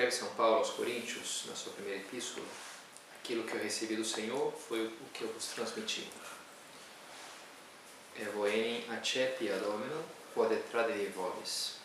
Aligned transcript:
Escreve 0.00 0.16
São 0.16 0.34
Paulo 0.34 0.56
aos 0.56 0.70
Coríntios, 0.70 1.44
na 1.46 1.54
sua 1.54 1.74
primeira 1.74 2.00
epístola, 2.00 2.46
aquilo 3.22 3.44
que 3.44 3.52
eu 3.52 3.62
recebi 3.62 3.96
do 3.96 4.04
Senhor 4.04 4.50
foi 4.50 4.86
o 4.86 5.06
que 5.12 5.24
eu 5.24 5.28
vos 5.30 5.48
transmiti. 5.48 6.08
Evoenin 8.18 8.82
acepi 8.88 9.52
ad 9.52 9.62
hominem 9.62 10.02
quod 10.34 10.56
tradere 10.70 11.12
vobis. 11.14 11.80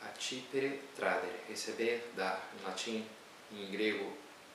Acipere, 0.00 0.80
tradere, 0.96 1.36
receber, 1.50 2.12
dar, 2.16 2.50
em 2.58 2.64
latim, 2.64 3.06
em 3.52 3.70
grego, 3.70 4.10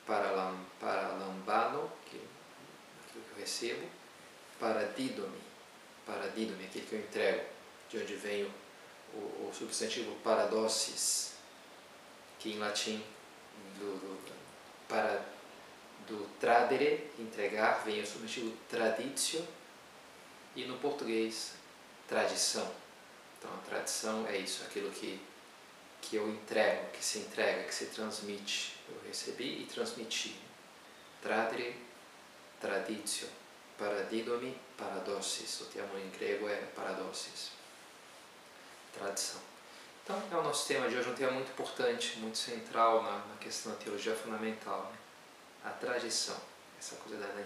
paralam, 0.08 0.66
paralambano, 0.80 1.92
que, 2.10 2.18
aquilo 3.08 3.24
que 3.24 3.32
eu 3.34 3.38
recebo, 3.38 3.88
paradidomi, 4.60 5.44
paradidomi, 6.08 6.66
aquilo 6.66 6.88
que 6.88 6.96
eu 6.96 7.00
entrego, 7.02 7.46
de 7.88 7.98
onde 8.00 8.16
vem 8.16 8.52
o, 9.14 9.18
o, 9.18 9.52
substantivo 9.54 10.16
paradoxis, 10.24 11.33
que 12.44 12.52
em 12.52 12.60
latim, 12.60 13.02
do, 13.80 13.98
do, 14.00 14.20
para, 14.86 15.24
do 16.06 16.28
tradere, 16.42 17.10
entregar, 17.18 17.86
vem 17.86 18.02
o 18.02 18.06
substantivo 18.06 18.54
traditio, 18.70 19.48
e 20.54 20.66
no 20.66 20.78
português, 20.78 21.54
tradição. 22.06 22.70
Então 23.40 23.50
a 23.54 23.58
tradição 23.60 24.28
é 24.28 24.38
isso, 24.38 24.62
aquilo 24.66 24.92
que, 24.92 25.22
que 26.02 26.18
eu 26.18 26.30
entrego, 26.30 26.92
que 26.92 27.04
se 27.04 27.20
entrega, 27.20 27.64
que 27.64 27.74
se 27.74 27.86
transmite. 27.86 28.78
Eu 28.90 29.02
recebi 29.08 29.64
e 29.64 29.66
transmiti. 29.66 30.36
Tradere, 31.22 31.78
traditio. 32.60 33.30
Paradidomi, 33.78 34.56
paradoxis. 34.78 35.62
O 35.62 35.66
termo 35.66 35.98
em 35.98 36.10
grego 36.12 36.48
é 36.48 36.58
paradoxis. 36.76 37.52
Tradição. 38.94 39.53
Então 40.04 40.22
é 40.32 40.36
o 40.36 40.44
nosso 40.44 40.68
tema 40.68 40.90
de 40.90 40.98
hoje, 40.98 41.10
um 41.10 41.16
tema 41.16 41.32
muito 41.32 41.52
importante, 41.52 42.20
muito 42.20 42.38
central 42.38 43.04
na, 43.04 43.20
na 43.20 43.38
questão 43.40 43.72
da 43.72 43.78
teologia 43.78 44.14
fundamental. 44.14 44.92
Né? 44.92 44.98
A 45.66 45.70
tradição, 45.70 46.36
essa 46.78 46.96
coisa 46.98 47.18
da 47.18 47.28
né, 47.28 47.46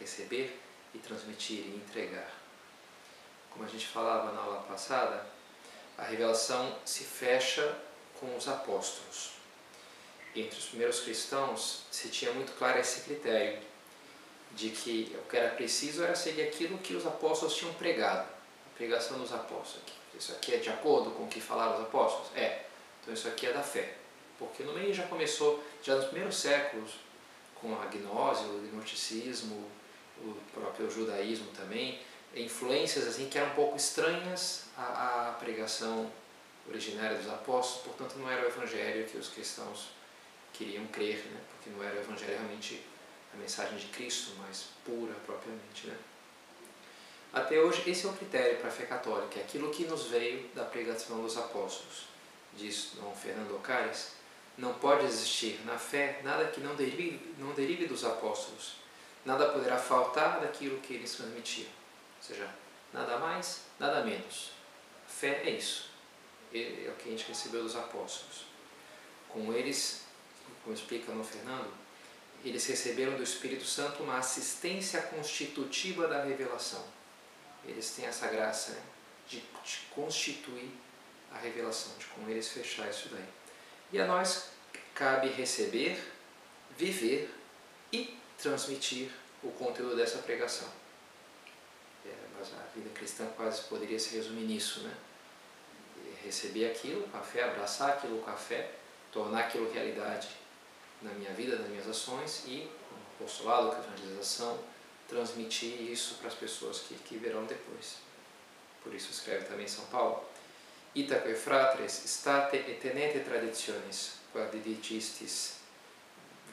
receber 0.00 0.58
e 0.94 0.98
transmitir 0.98 1.66
e 1.66 1.76
entregar 1.76 2.38
como 3.58 3.68
a 3.68 3.68
gente 3.68 3.88
falava 3.88 4.32
na 4.32 4.40
aula 4.40 4.62
passada, 4.62 5.26
a 5.96 6.04
revelação 6.04 6.76
se 6.84 7.02
fecha 7.02 7.76
com 8.20 8.36
os 8.36 8.46
apóstolos. 8.46 9.32
Entre 10.34 10.56
os 10.56 10.66
primeiros 10.66 11.00
cristãos 11.00 11.82
se 11.90 12.08
tinha 12.08 12.32
muito 12.32 12.52
claro 12.52 12.78
esse 12.78 13.00
critério 13.00 13.60
de 14.52 14.70
que 14.70 15.16
o 15.18 15.28
que 15.28 15.36
era 15.36 15.54
preciso 15.56 16.04
era 16.04 16.14
seguir 16.14 16.42
aquilo 16.42 16.78
que 16.78 16.94
os 16.94 17.04
apóstolos 17.04 17.56
tinham 17.56 17.74
pregado, 17.74 18.28
pregação 18.78 19.18
dos 19.18 19.32
apóstolos. 19.32 19.92
Isso 20.16 20.32
aqui 20.32 20.54
é 20.54 20.58
de 20.58 20.70
acordo 20.70 21.10
com 21.10 21.24
o 21.24 21.28
que 21.28 21.40
falaram 21.40 21.74
os 21.74 21.82
apóstolos? 21.82 22.30
É. 22.34 22.64
Então 23.02 23.12
isso 23.12 23.28
aqui 23.28 23.46
é 23.46 23.52
da 23.52 23.62
fé. 23.62 23.94
Porque 24.38 24.62
no 24.62 24.72
meio 24.72 24.94
já 24.94 25.02
começou, 25.06 25.62
já 25.82 25.96
nos 25.96 26.06
primeiros 26.06 26.36
séculos, 26.36 26.92
com 27.56 27.74
a 27.74 27.86
gnose, 27.86 28.44
o 28.44 28.68
gnosticismo, 28.72 29.68
o 30.18 30.34
próprio 30.54 30.88
judaísmo 30.90 31.48
também, 31.48 32.00
influências 32.34 33.06
assim 33.06 33.28
que 33.28 33.36
eram 33.36 33.50
um 33.50 33.54
pouco 33.54 33.76
estranhas 33.76 34.66
à, 34.76 35.28
à 35.28 35.32
pregação 35.32 36.10
originária 36.68 37.16
dos 37.16 37.28
apóstolos, 37.28 37.84
portanto 37.84 38.18
não 38.18 38.30
era 38.30 38.44
o 38.44 38.46
evangelho 38.46 39.06
que 39.06 39.16
os 39.16 39.28
cristãos 39.28 39.90
queriam 40.52 40.86
crer, 40.88 41.24
né? 41.26 41.40
porque 41.50 41.70
não 41.70 41.82
era 41.82 41.96
o 41.96 42.00
evangelho 42.00 42.32
realmente 42.32 42.84
a 43.34 43.36
mensagem 43.36 43.78
de 43.78 43.86
Cristo, 43.86 44.32
mas 44.38 44.66
pura 44.84 45.14
propriamente. 45.26 45.86
Né? 45.86 45.96
Até 47.32 47.60
hoje 47.60 47.88
esse 47.88 48.06
é 48.06 48.08
o 48.08 48.12
critério 48.14 48.58
para 48.58 48.68
a 48.68 48.72
fé 48.72 48.86
católica, 48.86 49.38
é 49.38 49.42
aquilo 49.42 49.70
que 49.70 49.84
nos 49.84 50.06
veio 50.06 50.48
da 50.54 50.64
pregação 50.64 51.22
dos 51.22 51.36
apóstolos. 51.36 52.06
Diz 52.56 52.92
Dom 52.94 53.14
Fernando 53.14 53.54
Ocares, 53.54 54.12
não 54.56 54.74
pode 54.74 55.04
existir 55.04 55.60
na 55.64 55.78
fé 55.78 56.20
nada 56.24 56.46
que 56.46 56.60
não 56.60 56.74
derive, 56.74 57.34
não 57.38 57.52
derive 57.52 57.86
dos 57.86 58.04
apóstolos, 58.04 58.76
nada 59.24 59.50
poderá 59.50 59.78
faltar 59.78 60.40
daquilo 60.40 60.80
que 60.80 60.94
eles 60.94 61.14
transmitiam. 61.14 61.68
Ou 61.68 62.22
seja, 62.22 62.48
nada 62.92 63.18
mais, 63.18 63.62
nada 63.78 64.02
menos. 64.02 64.52
A 65.06 65.10
fé 65.10 65.42
é 65.44 65.50
isso. 65.50 65.90
É 66.52 66.90
o 66.90 66.96
que 66.96 67.08
a 67.08 67.12
gente 67.12 67.28
recebeu 67.28 67.62
dos 67.62 67.76
apóstolos. 67.76 68.46
Com 69.28 69.52
eles, 69.52 70.04
como 70.64 70.74
explica 70.74 71.12
no 71.12 71.22
Fernando, 71.22 71.70
eles 72.44 72.66
receberam 72.66 73.16
do 73.16 73.22
Espírito 73.22 73.64
Santo 73.64 74.02
uma 74.02 74.18
assistência 74.18 75.02
constitutiva 75.02 76.08
da 76.08 76.24
revelação. 76.24 76.97
Eles 77.64 77.90
têm 77.90 78.06
essa 78.06 78.28
graça 78.28 78.72
né, 78.72 78.82
de, 79.28 79.40
de 79.40 79.78
constituir 79.90 80.70
a 81.32 81.38
revelação, 81.38 81.92
de 81.98 82.06
com 82.06 82.28
eles 82.28 82.48
fechar 82.48 82.88
isso 82.88 83.08
daí. 83.10 83.28
E 83.92 84.00
a 84.00 84.06
nós 84.06 84.50
cabe 84.94 85.28
receber, 85.28 86.02
viver 86.76 87.32
e 87.92 88.18
transmitir 88.40 89.10
o 89.42 89.50
conteúdo 89.52 89.96
dessa 89.96 90.18
pregação 90.18 90.68
a 92.40 92.74
vida 92.74 92.90
cristã 92.94 93.26
quase 93.36 93.62
poderia 93.62 93.98
se 93.98 94.14
resumir 94.14 94.44
nisso, 94.44 94.80
né? 94.80 94.94
Receber 96.22 96.70
aquilo 96.70 97.02
com 97.08 97.16
a 97.16 97.22
fé, 97.22 97.44
abraçar 97.44 97.90
aquilo 97.90 98.18
com 98.20 98.30
a 98.30 98.36
fé, 98.36 98.70
tornar 99.12 99.40
aquilo 99.40 99.72
realidade 99.72 100.28
na 101.00 101.10
minha 101.12 101.32
vida, 101.32 101.56
nas 101.56 101.68
minhas 101.68 101.88
ações 101.88 102.44
e, 102.46 102.68
com 102.88 102.94
o 102.94 103.24
apostolado, 103.24 103.70
com 103.70 103.76
a 103.76 103.78
evangelização, 103.78 104.58
transmitir 105.08 105.90
isso 105.90 106.16
para 106.16 106.28
as 106.28 106.34
pessoas 106.34 106.80
que, 106.80 106.94
que 106.94 107.16
verão 107.16 107.44
depois. 107.46 107.96
Por 108.82 108.94
isso 108.94 109.10
escreve 109.10 109.46
também 109.46 109.66
São 109.66 109.84
Paulo. 109.86 110.22
Itaque 110.94 111.34
fratres, 111.34 112.04
state 112.04 112.56
et 112.56 112.80
tenete 112.80 113.20
traditiones, 113.20 114.12
quod 114.32 114.50
dicistis, 114.60 115.58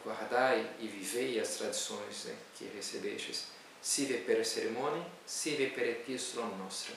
guardai 0.03 0.69
e 0.79 0.87
vivei 0.87 1.39
as 1.39 1.55
tradições 1.55 2.25
né, 2.25 2.35
que 2.55 2.65
recebestes 2.65 3.47
sive 3.81 4.17
per 4.17 4.43
cerimônia, 4.43 5.05
sive 5.25 5.67
per 5.67 5.87
epistola 5.87 6.47
nostra, 6.57 6.95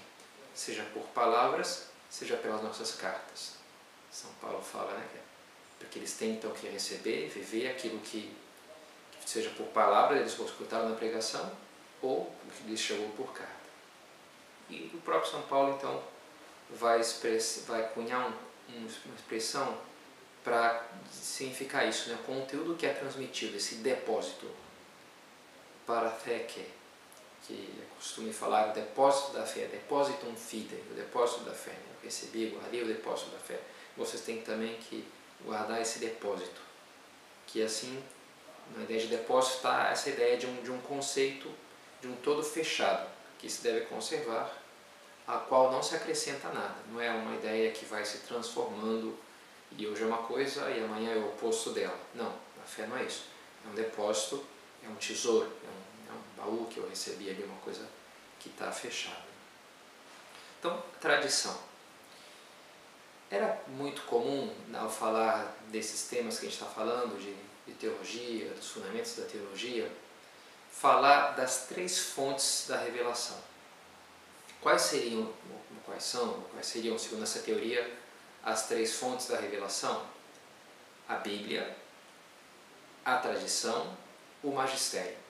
seja 0.54 0.82
por 0.94 1.02
palavras, 1.08 1.88
seja 2.08 2.36
pelas 2.36 2.62
nossas 2.62 2.92
cartas. 2.92 3.52
São 4.10 4.30
Paulo 4.40 4.62
fala, 4.62 4.92
né, 4.94 5.06
que 5.12 5.18
é 5.18 5.22
porque 5.78 5.98
eles 5.98 6.14
tentam 6.14 6.50
que 6.52 6.66
receber, 6.66 7.28
viver 7.28 7.68
aquilo 7.68 8.00
que 8.00 8.34
seja 9.28 9.50
por 9.50 9.66
palavra, 9.66 10.18
eles 10.18 10.32
escutaram 10.32 10.88
na 10.88 10.96
pregação, 10.96 11.52
ou 12.00 12.20
o 12.20 12.50
que 12.50 12.66
lhes 12.66 12.80
chegou 12.80 13.10
por 13.10 13.30
carta. 13.34 13.52
E 14.70 14.90
o 14.94 15.00
próprio 15.02 15.30
São 15.30 15.42
Paulo, 15.42 15.74
então, 15.76 16.02
vai, 16.70 16.98
express, 16.98 17.64
vai 17.68 17.86
cunhar 17.88 18.26
um, 18.26 18.32
uma 18.70 19.14
expressão 19.14 19.76
para 20.42 20.82
significar 21.12 21.86
isso, 21.86 22.08
né? 22.08 22.18
o 22.20 22.24
conteúdo 22.24 22.74
que 22.74 22.86
é 22.86 22.92
transmitido, 22.94 23.58
esse 23.58 23.76
depósito, 23.76 24.48
para 25.86 26.10
que 26.10 26.64
que 27.46 27.78
é 27.80 27.94
costume 27.96 28.32
falar 28.32 28.70
o 28.70 28.72
depósito 28.72 29.32
da 29.32 29.44
fé, 29.46 29.66
depositum 29.66 30.34
fide, 30.34 30.74
o 30.90 30.94
depósito 30.94 31.44
da 31.44 31.52
fé. 31.52 31.70
Né? 31.70 31.96
Eu 31.96 32.04
recebi, 32.04 32.46
guardei 32.50 32.82
o 32.82 32.86
depósito 32.86 33.30
da 33.30 33.38
fé. 33.38 33.58
Vocês 33.96 34.22
têm 34.22 34.42
também 34.42 34.76
que 34.76 35.06
guardar 35.44 35.80
esse 35.80 35.98
depósito. 35.98 36.60
Que 37.46 37.62
assim, 37.62 38.02
na 38.76 38.84
ideia 38.84 39.00
de 39.00 39.06
depósito 39.08 39.56
está 39.56 39.90
essa 39.90 40.10
ideia 40.10 40.36
de 40.36 40.46
um, 40.46 40.62
de 40.62 40.70
um 40.70 40.80
conceito, 40.80 41.50
de 42.00 42.08
um 42.08 42.16
todo 42.16 42.42
fechado, 42.42 43.08
que 43.38 43.48
se 43.48 43.62
deve 43.62 43.86
conservar, 43.86 44.52
a 45.26 45.38
qual 45.38 45.70
não 45.70 45.82
se 45.82 45.94
acrescenta 45.94 46.48
nada. 46.48 46.76
Não 46.90 47.00
é 47.00 47.10
uma 47.10 47.34
ideia 47.34 47.70
que 47.70 47.84
vai 47.84 48.04
se 48.04 48.18
transformando 48.18 49.16
e 49.76 49.86
hoje 49.86 50.02
é 50.02 50.06
uma 50.06 50.18
coisa 50.18 50.70
e 50.70 50.82
amanhã 50.82 51.12
é 51.12 51.16
o 51.16 51.28
oposto 51.28 51.70
dela. 51.70 51.98
Não, 52.14 52.28
a 52.62 52.66
fé 52.66 52.86
não 52.86 52.96
é 52.96 53.04
isso. 53.04 53.24
É 53.66 53.70
um 53.70 53.74
depósito, 53.74 54.44
é 54.84 54.88
um 54.88 54.94
tesouro, 54.94 55.52
é 56.08 56.12
um 56.12 56.44
baú 56.44 56.66
que 56.66 56.78
eu 56.78 56.88
recebi 56.88 57.28
ali, 57.28 57.42
uma 57.42 57.60
coisa 57.60 57.86
que 58.40 58.48
está 58.48 58.72
fechada. 58.72 59.28
Então, 60.58 60.82
tradição. 61.00 61.56
Era 63.30 63.60
muito 63.68 64.02
comum, 64.02 64.50
ao 64.74 64.88
falar 64.88 65.54
desses 65.68 66.08
temas 66.08 66.38
que 66.38 66.46
a 66.46 66.48
gente 66.48 66.58
está 66.58 66.72
falando, 66.72 67.20
de, 67.20 67.34
de 67.68 67.74
teologia, 67.74 68.50
dos 68.50 68.70
fundamentos 68.70 69.14
da 69.16 69.24
teologia, 69.26 69.90
falar 70.72 71.32
das 71.32 71.66
três 71.66 71.98
fontes 71.98 72.64
da 72.68 72.78
revelação. 72.78 73.36
Quais 74.60 74.82
seriam, 74.82 75.32
quais 75.84 76.02
são, 76.02 76.42
quais 76.52 76.66
seriam, 76.66 76.98
segundo 76.98 77.22
essa 77.22 77.40
teoria, 77.40 77.96
as 78.42 78.66
três 78.66 78.96
fontes 78.96 79.28
da 79.28 79.38
revelação? 79.38 80.04
A 81.08 81.16
Bíblia, 81.16 81.76
a 83.04 83.16
tradição, 83.18 83.96
o 84.42 84.50
magistério 84.50 85.28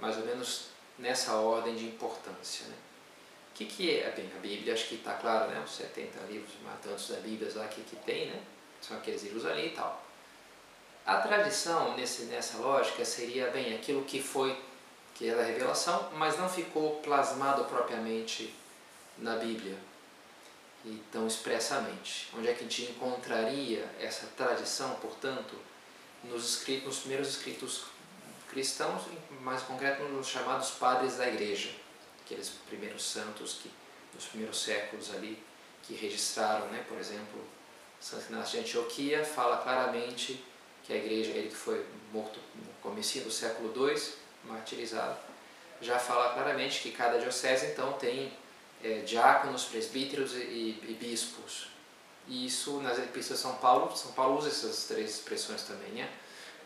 mais 0.00 0.16
ou 0.16 0.24
menos 0.24 0.66
nessa 0.98 1.34
ordem 1.34 1.76
de 1.76 1.84
importância. 1.84 2.66
Né? 2.66 2.74
O 3.52 3.54
que, 3.54 3.66
que 3.66 4.00
é? 4.00 4.10
Bem, 4.10 4.30
a 4.34 4.40
Bíblia, 4.40 4.74
acho 4.74 4.88
que 4.88 4.94
está 4.96 5.14
claro, 5.14 5.50
né? 5.50 5.62
os 5.64 5.72
70 5.72 6.18
livros 6.30 6.54
matantes 6.64 7.08
da 7.08 7.16
Bíblia 7.16 7.50
lá 7.54 7.68
que, 7.68 7.82
que 7.82 7.96
tem, 7.96 8.30
né? 8.30 8.42
são 8.80 8.96
aqueles 8.96 9.22
livros 9.22 9.44
ali 9.44 9.68
e 9.68 9.70
tal. 9.70 10.02
A 11.06 11.16
tradição, 11.16 11.96
nesse, 11.96 12.22
nessa 12.24 12.58
lógica, 12.58 13.04
seria, 13.04 13.50
bem, 13.50 13.74
aquilo 13.74 14.04
que 14.04 14.22
foi, 14.22 14.56
que 15.14 15.28
é 15.28 15.34
da 15.34 15.42
revelação, 15.42 16.10
mas 16.14 16.38
não 16.38 16.48
ficou 16.48 16.96
plasmado 17.00 17.64
propriamente 17.64 18.54
na 19.18 19.36
Bíblia. 19.36 19.76
e 20.84 21.02
tão 21.12 21.26
expressamente. 21.26 22.28
Onde 22.36 22.48
é 22.48 22.54
que 22.54 22.60
a 22.60 22.62
gente 22.62 22.92
encontraria 22.92 23.86
essa 24.00 24.26
tradição, 24.28 24.94
portanto, 24.96 25.54
nos, 26.24 26.56
escritos, 26.56 26.86
nos 26.86 26.98
primeiros 27.00 27.28
escritos 27.28 27.84
cristãos, 28.48 29.02
mais 29.42 29.62
concreto 29.62 30.02
nos 30.04 30.26
chamados 30.26 30.70
padres 30.70 31.16
da 31.16 31.28
igreja, 31.28 31.70
aqueles 32.24 32.48
primeiros 32.68 33.04
santos 33.04 33.58
que 33.62 33.70
nos 34.14 34.24
primeiros 34.24 34.62
séculos 34.62 35.12
ali 35.14 35.42
que 35.82 35.94
registraram, 35.94 36.66
né, 36.68 36.84
por 36.88 36.98
exemplo, 36.98 37.44
Santo 38.00 38.32
Inácio 38.32 38.58
de 38.58 38.66
Antioquia 38.66 39.24
fala 39.24 39.58
claramente 39.58 40.42
que 40.90 40.94
a 40.94 40.96
igreja, 40.96 41.30
ele 41.30 41.48
que 41.48 41.54
foi 41.54 41.86
morto 42.12 42.40
no 42.56 42.72
começo 42.82 43.20
do 43.20 43.30
século 43.30 43.72
II, 43.76 44.02
martirizado, 44.44 45.16
já 45.80 45.98
fala 46.00 46.34
claramente 46.34 46.82
que 46.82 46.90
cada 46.90 47.18
diocese 47.18 47.66
então 47.66 47.92
tem 47.92 48.32
é, 48.82 48.98
diáconos, 49.00 49.64
presbíteros 49.66 50.34
e, 50.34 50.80
e, 50.82 50.98
bispos. 51.00 51.68
E 52.26 52.46
isso 52.46 52.80
nas 52.80 52.98
epístolas 52.98 53.38
de 53.38 53.46
São 53.46 53.54
Paulo, 53.56 53.96
São 53.96 54.12
Paulo 54.12 54.36
usa 54.38 54.48
essas 54.48 54.84
três 54.84 55.10
expressões 55.10 55.62
também, 55.62 55.90
né? 55.90 56.10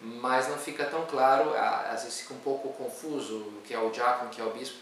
mas 0.00 0.48
não 0.48 0.58
fica 0.58 0.84
tão 0.86 1.06
claro, 1.06 1.54
às 1.54 2.02
vezes 2.02 2.20
fica 2.20 2.34
um 2.34 2.40
pouco 2.40 2.72
confuso 2.72 3.36
o 3.36 3.62
que 3.64 3.72
é 3.72 3.78
o 3.78 3.90
diácono, 3.90 4.30
o 4.30 4.32
que 4.32 4.40
é 4.40 4.44
o 4.44 4.50
bispo. 4.50 4.76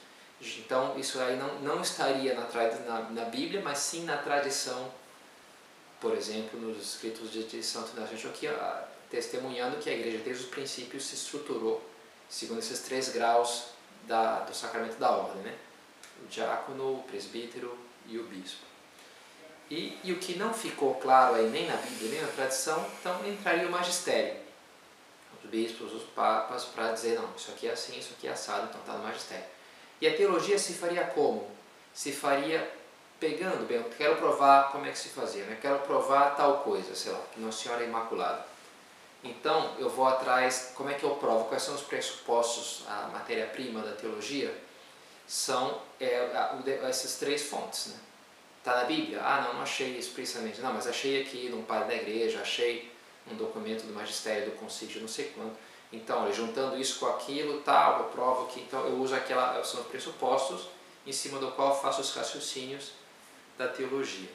Então 0.59 0.99
isso 0.99 1.21
aí 1.21 1.37
não, 1.37 1.61
não 1.61 1.83
estaria 1.83 2.35
na, 2.35 2.49
na, 2.87 3.11
na 3.11 3.25
Bíblia, 3.27 3.61
mas 3.63 3.79
sim 3.79 4.05
na 4.05 4.17
tradição, 4.17 4.91
por 6.01 6.17
exemplo, 6.17 6.59
nos 6.61 6.83
escritos 6.83 7.31
de, 7.31 7.45
de 7.45 7.63
Santo 7.63 7.93
Inácio 7.97 8.17
de 8.17 8.27
Antioquia, 8.27 8.89
testemunhando 9.13 9.77
que 9.77 9.91
a 9.91 9.93
igreja 9.93 10.19
desde 10.25 10.45
os 10.45 10.49
princípios 10.49 11.05
se 11.05 11.15
estruturou 11.15 11.87
segundo 12.31 12.61
esses 12.61 12.81
três 12.81 13.11
graus 13.11 13.67
da, 14.05 14.41
do 14.41 14.55
sacramento 14.55 14.99
da 14.99 15.11
ordem, 15.11 15.43
né? 15.43 15.55
o 16.25 16.27
diácono, 16.29 16.95
o 16.95 17.03
presbítero 17.03 17.77
e 18.07 18.19
o 18.19 18.25
bispo. 18.25 18.65
E, 19.71 19.99
e 20.03 20.13
o 20.13 20.19
que 20.19 20.39
não 20.39 20.55
ficou 20.55 20.95
claro 20.95 21.35
aí 21.35 21.51
nem 21.51 21.67
na 21.67 21.77
Bíblia 21.77 22.11
nem 22.11 22.23
na 22.23 22.29
tradição, 22.29 22.85
então 22.99 23.27
entraria 23.27 23.69
o 23.69 23.71
magistério, 23.71 24.41
os 25.45 25.51
bispos, 25.51 25.93
os 25.93 26.05
papas, 26.05 26.65
para 26.65 26.93
dizer 26.93 27.19
não, 27.19 27.29
isso 27.37 27.51
aqui 27.51 27.69
é 27.69 27.73
assim, 27.73 27.99
isso 27.99 28.15
aqui 28.17 28.27
é 28.27 28.33
assado, 28.33 28.69
então 28.69 28.81
está 28.81 28.95
no 28.95 29.05
magistério. 29.05 29.45
E 30.01 30.07
a 30.07 30.17
teologia 30.17 30.59
se 30.59 30.73
faria 30.73 31.05
como? 31.05 31.51
Se 31.93 32.13
faria 32.13 32.69
pegando, 33.21 33.67
bem, 33.69 33.77
eu 33.77 33.85
quero 33.85 34.17
provar 34.17 34.73
como 34.73 34.87
é 34.87 34.91
que 34.91 34.99
se 34.99 35.11
fazia, 35.11 35.45
né? 35.45 35.53
eu 35.53 35.61
quero 35.61 35.79
provar 35.81 36.35
tal 36.35 36.61
coisa, 36.61 36.95
sei 36.95 37.13
lá, 37.13 37.21
que 37.33 37.41
Nossa 37.41 37.63
Senhora 37.63 37.85
é 37.85 37.87
Imaculada. 37.87 38.52
Então, 39.25 39.77
eu 39.79 39.89
vou 39.89 40.07
atrás, 40.07 40.73
como 40.75 40.91
é 40.91 40.95
que 40.95 41.05
eu 41.05 41.15
provo? 41.15 41.45
Quais 41.45 41.63
são 41.63 41.75
os 41.75 41.83
pressupostos, 41.83 42.83
a 42.89 43.09
matéria-prima 43.13 43.81
da 43.81 43.93
teologia? 43.93 44.53
São 45.27 45.81
é, 46.01 46.31
essas 46.83 47.17
três 47.19 47.43
fontes. 47.43 47.87
Né? 47.87 47.97
Está 48.59 48.77
na 48.79 48.85
Bíblia? 48.85 49.21
Ah, 49.23 49.43
não, 49.43 49.55
não 49.55 49.63
achei 49.63 49.97
explicitamente. 49.97 50.61
Não, 50.61 50.73
mas 50.73 50.87
achei 50.87 51.23
aqui 51.23 51.49
num 51.49 51.63
padre 51.63 51.89
da 51.89 52.03
igreja, 52.03 52.41
achei 52.41 52.93
um 53.31 53.37
documento 53.37 53.85
do 53.85 53.93
magistério 53.93 54.51
do 54.51 54.57
concílio, 54.57 55.01
não 55.01 55.09
sei 55.09 55.33
quando. 55.35 55.57
Então, 55.93 56.33
juntando 56.33 56.77
isso 56.77 56.99
com 56.99 57.07
aquilo, 57.07 57.61
tal, 57.61 58.01
eu 58.01 58.05
provo 58.07 58.47
que. 58.47 58.61
Então, 58.61 58.85
eu 58.87 58.97
uso 58.97 59.15
aquela. 59.15 59.63
São 59.63 59.83
os 59.83 59.87
pressupostos 59.87 60.69
em 61.07 61.13
cima 61.13 61.39
do 61.39 61.53
qual 61.53 61.81
faço 61.81 62.01
os 62.01 62.15
raciocínios 62.15 62.93
da 63.59 63.69
teologia. 63.69 64.31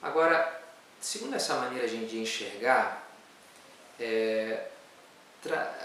Agora, 0.00 0.62
segundo 1.00 1.34
essa 1.34 1.54
maneira 1.54 1.88
de 1.88 2.18
enxergar, 2.18 3.01
é, 3.98 4.68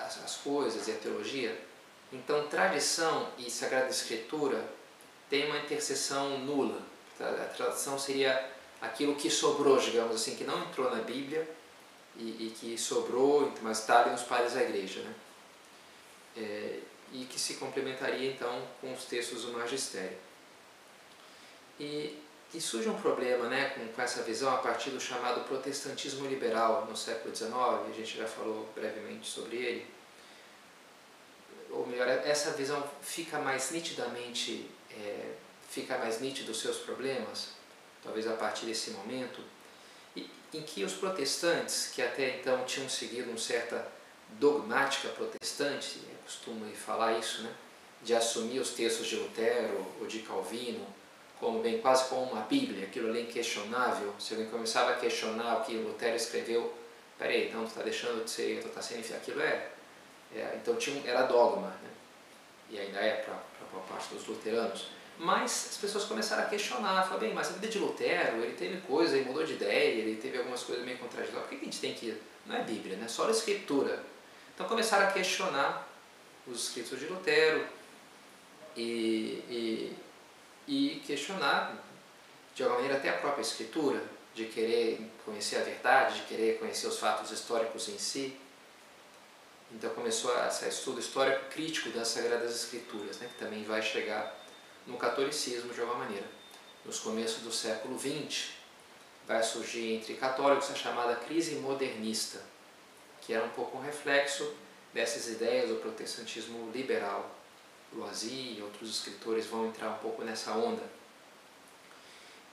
as, 0.06 0.24
as 0.24 0.36
coisas 0.38 0.88
e 0.88 0.92
a 0.92 0.96
teologia, 0.96 1.60
então 2.12 2.48
tradição 2.48 3.30
e 3.38 3.50
Sagrada 3.50 3.90
Escritura 3.90 4.64
têm 5.30 5.48
uma 5.48 5.60
interseção 5.60 6.40
nula. 6.40 6.82
A 7.20 7.46
tradição 7.56 7.98
seria 7.98 8.52
aquilo 8.82 9.16
que 9.16 9.30
sobrou, 9.30 9.78
digamos 9.78 10.16
assim, 10.16 10.36
que 10.36 10.44
não 10.44 10.64
entrou 10.64 10.90
na 10.90 11.02
Bíblia 11.02 11.48
e, 12.16 12.48
e 12.48 12.56
que 12.58 12.78
sobrou, 12.78 13.52
mas 13.62 13.80
está 13.80 14.02
ali 14.02 14.12
nos 14.12 14.24
padres 14.24 14.54
da 14.54 14.64
igreja. 14.64 15.02
Né? 15.02 15.16
É, 16.38 16.80
e 17.14 17.26
que 17.26 17.40
se 17.40 17.56
complementaria 17.56 18.30
então 18.32 18.62
com 18.82 18.94
os 18.94 19.06
textos 19.06 19.44
do 19.44 19.54
magistério. 19.54 20.18
E 21.80 22.22
e 22.54 22.62
surge 22.62 22.90
um 22.90 23.00
problema 23.00 23.48
né, 23.48 23.70
com, 23.70 23.88
com 23.88 24.02
essa 24.02 24.24
visão 24.24 24.54
a 24.54 24.58
partir 24.58 24.90
do 24.92 25.00
chamado 25.00 25.42
protestantismo 25.46 26.26
liberal 26.28 26.86
no 26.90 26.96
século 26.96 27.36
XIX, 27.36 27.54
a 27.54 27.94
gente 27.94 28.18
já 28.18 28.28
falou 28.28 28.68
brevemente 28.74 29.28
sobre 29.28 29.58
ele. 29.58 29.88
Ou 31.70 31.86
melhor, 31.86 32.08
essa 32.08 32.52
visão 32.52 32.82
fica 33.02 33.40
mais 33.40 33.72
nitidamente, 33.72 34.70
é, 34.92 35.34
fica 35.70 35.98
mais 35.98 36.22
nítido 36.22 36.52
os 36.52 36.62
seus 36.62 36.78
problemas, 36.78 37.50
talvez 38.02 38.26
a 38.26 38.34
partir 38.34 38.66
desse 38.66 38.92
momento, 38.92 39.42
em 40.54 40.62
que 40.62 40.84
os 40.84 40.94
protestantes, 40.94 41.92
que 41.94 42.02
até 42.02 42.40
então 42.40 42.64
tinham 42.66 42.88
seguido 42.88 43.30
uma 43.30 43.38
certa 43.38 43.86
dogmática 44.40 45.10
protestante, 45.10 46.00
costumo 46.24 46.66
falar 46.74 47.18
isso, 47.18 47.44
né, 47.44 47.54
de 48.02 48.14
assumir 48.14 48.60
os 48.60 48.72
textos 48.72 49.08
de 49.08 49.16
Lutero 49.16 49.86
ou 50.00 50.08
de 50.08 50.20
Calvino, 50.20 50.86
como 51.40 51.60
bem 51.60 51.80
quase 51.80 52.10
como 52.10 52.32
uma 52.32 52.42
Bíblia, 52.42 52.86
aquilo 52.86 53.10
ali 53.10 53.24
inquestionável. 53.24 54.14
Se 54.20 54.34
alguém 54.34 54.50
começava 54.50 54.92
a 54.92 54.96
questionar 54.96 55.58
o 55.58 55.64
que 55.64 55.74
Lutero 55.74 56.16
escreveu, 56.16 56.74
peraí, 57.18 57.48
então 57.48 57.62
tu 57.62 57.68
está 57.68 57.84
deixando 57.84 58.24
de 58.24 58.30
ser, 58.30 58.62
tu 58.62 58.68
está 58.68 58.82
sendo 58.82 59.16
aquilo 59.16 59.42
é, 59.42 59.70
é, 60.36 60.58
então 60.62 60.76
tinha, 60.76 61.02
era 61.08 61.24
dogma, 61.24 61.68
né? 61.68 61.90
e 62.70 62.80
ainda 62.80 63.00
é 63.00 63.24
para 63.24 63.34
a 63.34 63.84
parte 63.84 64.14
dos 64.14 64.26
luteranos. 64.28 64.88
Mas 65.20 65.70
as 65.72 65.78
pessoas 65.78 66.06
começaram 66.06 66.44
a 66.44 66.46
questionar, 66.46 67.04
falaram, 67.04 67.20
bem, 67.20 67.34
mas 67.34 67.50
a 67.50 67.54
vida 67.54 67.68
de 67.68 67.80
Lutero, 67.80 68.38
ele 68.44 68.54
teve 68.54 68.82
coisa, 68.82 69.18
ele 69.18 69.26
mudou 69.26 69.44
de 69.44 69.54
ideia, 69.54 70.00
ele 70.00 70.16
teve 70.22 70.38
algumas 70.38 70.62
coisas 70.62 70.86
meio 70.86 71.00
contraditórias, 71.00 71.44
por 71.44 71.50
que 71.50 71.56
a 71.56 71.66
gente 71.66 71.80
tem 71.80 71.96
que, 71.96 72.16
não 72.46 72.56
é 72.56 72.62
Bíblia, 72.64 72.98
né? 72.98 73.08
só 73.08 73.28
a 73.28 73.32
Escritura. 73.32 74.04
Então 74.54 74.68
começaram 74.68 75.08
a 75.08 75.12
questionar 75.12 75.88
os 76.46 76.68
escritos 76.68 77.00
de 77.00 77.08
Lutero 77.08 77.66
e, 78.76 79.44
e 79.50 79.96
e 80.68 81.02
questionar, 81.06 81.76
de 82.54 82.64
alguma 82.64 82.82
maneira, 82.82 83.00
até 83.00 83.10
a 83.10 83.18
própria 83.18 83.42
escritura, 83.42 84.04
de 84.36 84.46
querer 84.46 85.00
conhecer 85.26 85.58
a 85.58 85.64
verdade, 85.64 86.22
de 86.22 86.26
querer 86.28 86.60
conhecer 86.60 86.88
os 86.88 87.00
fatos 87.00 87.32
históricos 87.32 87.88
em 87.90 87.98
si. 87.98 88.38
Então 89.72 89.90
começou 89.92 90.32
esse 90.46 90.68
estudo 90.68 91.00
histórico 91.00 91.46
crítico 91.50 91.90
das 91.90 92.10
Sagradas 92.10 92.56
Escrituras, 92.56 93.18
né, 93.18 93.28
que 93.28 93.40
também 93.44 93.64
vai 93.64 93.82
chegar 93.82 94.38
no 94.86 94.98
catolicismo 94.98 95.74
de 95.74 95.82
alguma 95.82 96.06
maneira. 96.06 96.26
Nos 96.86 97.00
começos 97.00 97.42
do 97.42 97.52
século 97.52 97.98
XX, 98.00 98.52
vai 99.28 99.44
surgir 99.44 99.96
entre 99.96 100.14
católicos 100.14 100.72
a 100.72 100.76
chamada 100.76 101.16
crise 101.16 101.56
modernista, 101.56 102.42
que 103.22 103.34
era 103.34 103.44
um 103.44 103.50
pouco 103.50 103.78
um 103.78 103.82
reflexo 103.82 104.56
dessas 104.94 105.28
ideias 105.28 105.70
do 105.70 105.76
protestantismo 105.76 106.72
liberal 106.72 107.37
Loisy 107.94 108.58
e 108.58 108.62
outros 108.62 108.90
escritores 108.90 109.46
vão 109.46 109.68
entrar 109.68 109.90
um 109.90 109.98
pouco 109.98 110.24
nessa 110.24 110.52
onda. 110.52 110.84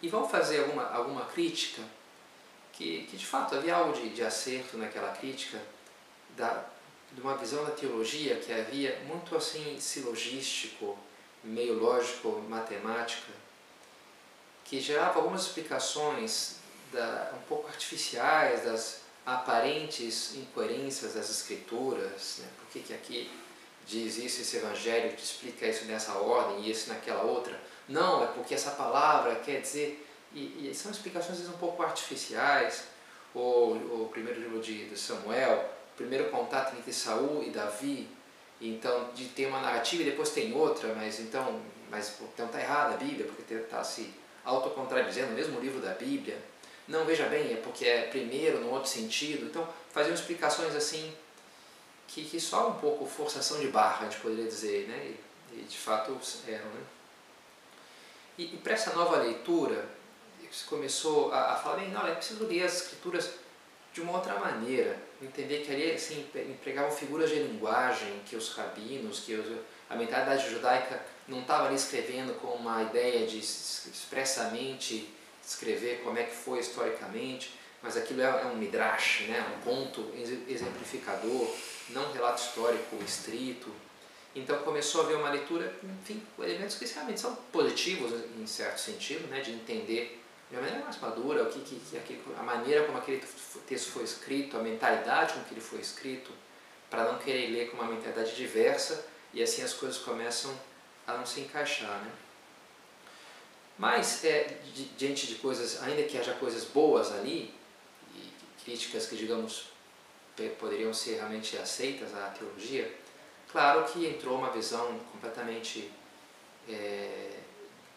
E 0.00 0.08
vão 0.08 0.28
fazer 0.28 0.60
alguma, 0.60 0.84
alguma 0.90 1.24
crítica 1.26 1.82
que, 2.72 3.06
que 3.10 3.16
de 3.16 3.26
fato 3.26 3.54
havia 3.54 3.76
algo 3.76 3.92
de, 3.92 4.10
de 4.10 4.22
acerto 4.22 4.76
naquela 4.76 5.12
crítica 5.12 5.60
da, 6.36 6.64
de 7.12 7.20
uma 7.20 7.36
visão 7.36 7.64
da 7.64 7.70
teologia 7.70 8.36
que 8.36 8.52
havia 8.52 9.00
muito 9.06 9.36
assim 9.36 9.78
silogístico, 9.80 10.98
meio 11.42 11.78
lógico, 11.78 12.44
matemática, 12.48 13.32
que 14.64 14.80
gerava 14.80 15.18
algumas 15.18 15.42
explicações 15.42 16.56
da, 16.92 17.32
um 17.34 17.42
pouco 17.48 17.68
artificiais 17.68 18.64
das 18.64 19.00
aparentes 19.24 20.34
incoerências 20.34 21.14
das 21.14 21.30
escrituras, 21.30 22.38
né? 22.40 22.48
por 22.58 22.66
que, 22.68 22.80
que 22.80 22.92
aqui 22.92 23.30
diz 23.86 24.18
isso, 24.18 24.40
esse 24.40 24.56
evangelho 24.56 25.14
te 25.16 25.22
explica 25.22 25.66
isso 25.66 25.84
nessa 25.84 26.14
ordem 26.14 26.64
e 26.64 26.70
esse 26.70 26.88
naquela 26.88 27.22
outra. 27.22 27.58
Não, 27.88 28.24
é 28.24 28.26
porque 28.28 28.54
essa 28.54 28.72
palavra 28.72 29.36
quer 29.36 29.60
dizer. 29.60 30.06
E, 30.32 30.70
e 30.70 30.74
são 30.74 30.90
explicações 30.90 31.38
vezes, 31.38 31.52
um 31.52 31.58
pouco 31.58 31.82
artificiais. 31.82 32.84
O, 33.34 33.40
o 33.40 34.08
primeiro 34.12 34.40
livro 34.40 34.60
de, 34.60 34.88
de 34.88 34.98
Samuel, 34.98 35.68
o 35.92 35.96
primeiro 35.96 36.30
contato 36.30 36.76
entre 36.76 36.92
Saul 36.92 37.42
e 37.42 37.50
Davi, 37.50 38.08
então 38.60 39.10
de 39.12 39.26
ter 39.26 39.46
uma 39.46 39.60
narrativa 39.60 40.02
e 40.02 40.06
depois 40.06 40.30
tem 40.30 40.54
outra, 40.54 40.94
mas 40.94 41.18
então 41.18 41.60
mas 41.90 42.14
então 42.32 42.46
está 42.46 42.60
errada 42.60 42.94
a 42.94 42.96
Bíblia 42.96 43.26
porque 43.26 43.54
está 43.54 43.82
se 43.84 44.12
autocontradizendo 44.44 45.32
o 45.32 45.34
mesmo 45.34 45.60
livro 45.60 45.80
da 45.80 45.94
Bíblia. 45.94 46.36
Não, 46.86 47.04
veja 47.04 47.26
bem, 47.26 47.52
é 47.52 47.56
porque 47.56 47.86
é 47.86 48.02
primeiro, 48.02 48.60
no 48.60 48.70
outro 48.70 48.90
sentido. 48.90 49.46
Então, 49.46 49.66
faziam 49.90 50.14
explicações 50.14 50.74
assim 50.74 51.12
que, 52.06 52.24
que 52.24 52.40
só 52.40 52.68
um 52.68 52.74
pouco 52.74 53.06
forçação 53.06 53.60
de 53.60 53.68
barra, 53.68 54.06
a 54.06 54.10
gente 54.10 54.20
poderia 54.20 54.46
dizer, 54.46 54.88
né? 54.88 55.14
e, 55.52 55.60
e 55.60 55.62
de 55.62 55.76
fato 55.76 56.18
eram. 56.46 56.66
Né? 56.66 56.82
E, 58.38 58.54
e 58.54 58.56
para 58.58 58.74
essa 58.74 58.94
nova 58.94 59.16
leitura, 59.18 59.88
se 60.50 60.64
começou 60.64 61.32
a, 61.32 61.52
a 61.52 61.56
falar, 61.56 61.76
bem, 61.76 61.90
não, 61.90 62.06
é 62.06 62.14
preciso 62.14 62.44
ler 62.46 62.62
as 62.62 62.82
escrituras 62.82 63.30
de 63.92 64.00
uma 64.00 64.12
outra 64.12 64.38
maneira, 64.38 64.96
entender 65.22 65.64
que 65.64 65.72
ali 65.72 65.92
assim, 65.92 66.26
empregavam 66.34 66.90
figuras 66.90 67.30
de 67.30 67.36
linguagem, 67.36 68.20
que 68.26 68.36
os 68.36 68.50
rabinos, 68.50 69.20
que 69.20 69.34
os, 69.34 69.46
a 69.88 69.94
mentalidade 69.94 70.50
judaica 70.50 71.00
não 71.28 71.40
estava 71.40 71.66
ali 71.66 71.76
escrevendo 71.76 72.34
com 72.40 72.48
uma 72.48 72.82
ideia 72.82 73.26
de 73.26 73.38
expressamente 73.38 75.12
escrever 75.44 76.00
como 76.02 76.18
é 76.18 76.24
que 76.24 76.34
foi 76.34 76.58
historicamente, 76.58 77.54
mas 77.82 77.96
aquilo 77.96 78.22
é, 78.22 78.24
é 78.24 78.46
um 78.46 78.56
midrash, 78.56 79.26
né? 79.28 79.44
um 79.56 79.60
conto 79.62 80.12
exemplificador, 80.48 81.54
não 81.90 82.12
relato 82.12 82.42
histórico 82.42 82.96
estrito. 83.04 83.70
Então 84.34 84.58
começou 84.58 85.02
a 85.02 85.04
haver 85.04 85.16
uma 85.16 85.30
leitura, 85.30 85.72
enfim, 85.82 86.22
elementos 86.38 86.76
que 86.76 86.84
realmente 86.86 87.20
são 87.20 87.34
positivos 87.52 88.12
em 88.36 88.46
certo 88.46 88.78
sentido, 88.78 89.28
né? 89.28 89.40
de 89.40 89.52
entender 89.52 90.20
de 90.50 90.56
uma 90.56 90.62
maneira 90.62 90.84
mais 90.84 90.98
madura 91.00 91.44
o 91.44 91.46
que, 91.50 91.60
que, 91.60 91.76
que 91.76 91.96
aquele, 91.96 92.22
a 92.38 92.42
maneira 92.42 92.84
como 92.84 92.98
aquele 92.98 93.22
texto 93.66 93.90
foi 93.90 94.02
escrito, 94.02 94.56
a 94.56 94.60
mentalidade 94.60 95.34
com 95.34 95.44
que 95.44 95.54
ele 95.54 95.60
foi 95.60 95.80
escrito, 95.80 96.32
para 96.90 97.04
não 97.04 97.18
querer 97.18 97.48
ler 97.48 97.70
com 97.70 97.76
uma 97.76 97.90
mentalidade 97.90 98.34
diversa 98.34 99.06
e 99.32 99.42
assim 99.42 99.62
as 99.62 99.72
coisas 99.72 99.98
começam 99.98 100.54
a 101.06 101.14
não 101.14 101.26
se 101.26 101.40
encaixar. 101.40 102.00
Né? 102.02 102.10
Mas, 103.78 104.24
é, 104.24 104.58
di, 104.72 104.84
diante 104.96 105.26
de 105.26 105.36
coisas, 105.36 105.82
ainda 105.82 106.04
que 106.04 106.16
haja 106.16 106.34
coisas 106.34 106.64
boas 106.64 107.12
ali, 107.12 107.52
e 108.14 108.32
críticas 108.64 109.06
que, 109.06 109.16
digamos, 109.16 109.66
poderiam 110.58 110.92
ser 110.92 111.16
realmente 111.16 111.56
aceitas 111.56 112.14
à 112.14 112.28
teologia, 112.28 112.92
claro 113.50 113.84
que 113.84 114.06
entrou 114.06 114.36
uma 114.36 114.50
visão 114.50 114.98
completamente 115.12 115.90
é, 116.68 117.30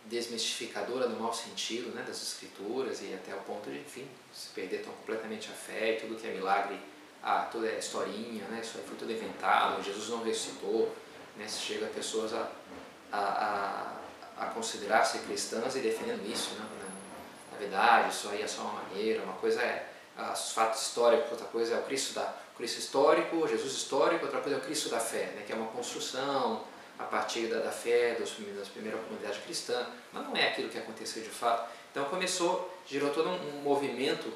desmistificadora 0.06 1.08
no 1.08 1.20
mau 1.20 1.34
sentido 1.34 1.94
né, 1.94 2.04
das 2.08 2.22
escrituras 2.22 3.02
e 3.02 3.14
até 3.14 3.34
o 3.36 3.40
ponto 3.40 3.70
de, 3.70 3.80
enfim, 3.80 4.08
se 4.34 4.50
perder 4.50 4.84
tão 4.84 4.94
completamente 4.94 5.50
a 5.50 5.54
fé 5.54 5.94
e 5.94 6.02
tudo 6.02 6.16
que 6.16 6.28
é 6.28 6.32
milagre, 6.32 6.80
ah, 7.24 7.48
tudo 7.52 7.68
é 7.68 7.78
historinha, 7.78 8.46
né, 8.46 8.62
isso 8.62 8.78
aí 8.78 8.84
foi 8.86 8.96
tudo 8.98 9.12
inventado, 9.12 9.84
Jesus 9.84 10.10
não 10.10 10.24
ressuscitou, 10.24 10.96
né, 11.36 11.48
se 11.48 11.60
chega 11.60 11.88
a 11.88 11.90
pessoas 11.90 12.34
a, 12.34 12.50
a, 13.12 13.20
a, 14.38 14.44
a 14.44 14.46
considerar-se 14.48 15.20
cristãs 15.20 15.76
e 15.76 15.80
defendendo 15.80 16.26
isso, 16.32 16.54
né, 16.56 16.66
na, 16.80 17.54
na 17.54 17.58
verdade, 17.58 18.14
isso 18.14 18.30
aí 18.30 18.42
é 18.42 18.48
só 18.48 18.62
uma 18.62 18.84
maneira, 18.84 19.24
uma 19.24 19.34
coisa 19.34 19.62
é 19.62 19.92
os 20.18 20.52
fatos 20.52 20.82
históricos, 20.82 21.32
outra 21.32 21.48
coisa 21.48 21.76
é 21.76 21.80
o 21.80 21.84
Cristo, 21.84 22.14
da, 22.14 22.34
o 22.54 22.58
Cristo 22.58 22.80
histórico, 22.80 23.48
Jesus 23.48 23.74
histórico, 23.74 24.26
outra 24.26 24.42
coisa 24.42 24.58
é 24.58 24.60
o 24.60 24.64
Cristo 24.64 24.90
da 24.90 25.00
fé, 25.00 25.28
né, 25.36 25.44
que 25.46 25.54
é 25.54 25.56
uma 25.56 25.68
construção, 25.68 26.64
a 26.98 27.04
partir 27.04 27.48
da, 27.48 27.60
da 27.60 27.72
fé 27.72 28.16
dos, 28.16 28.36
das 28.58 28.68
primeiras 28.68 29.00
comunidades 29.02 29.44
cristãs, 29.44 29.88
mas 30.12 30.24
não 30.26 30.36
é 30.36 30.50
aquilo 30.50 30.70
que 30.70 30.78
aconteceu 30.78 31.22
de 31.22 31.30
fato. 31.30 31.70
Então 31.92 32.06
começou, 32.06 32.74
girou 32.88 33.12
todo 33.12 33.30
um, 33.30 33.60
um 33.60 33.62
movimento, 33.62 34.34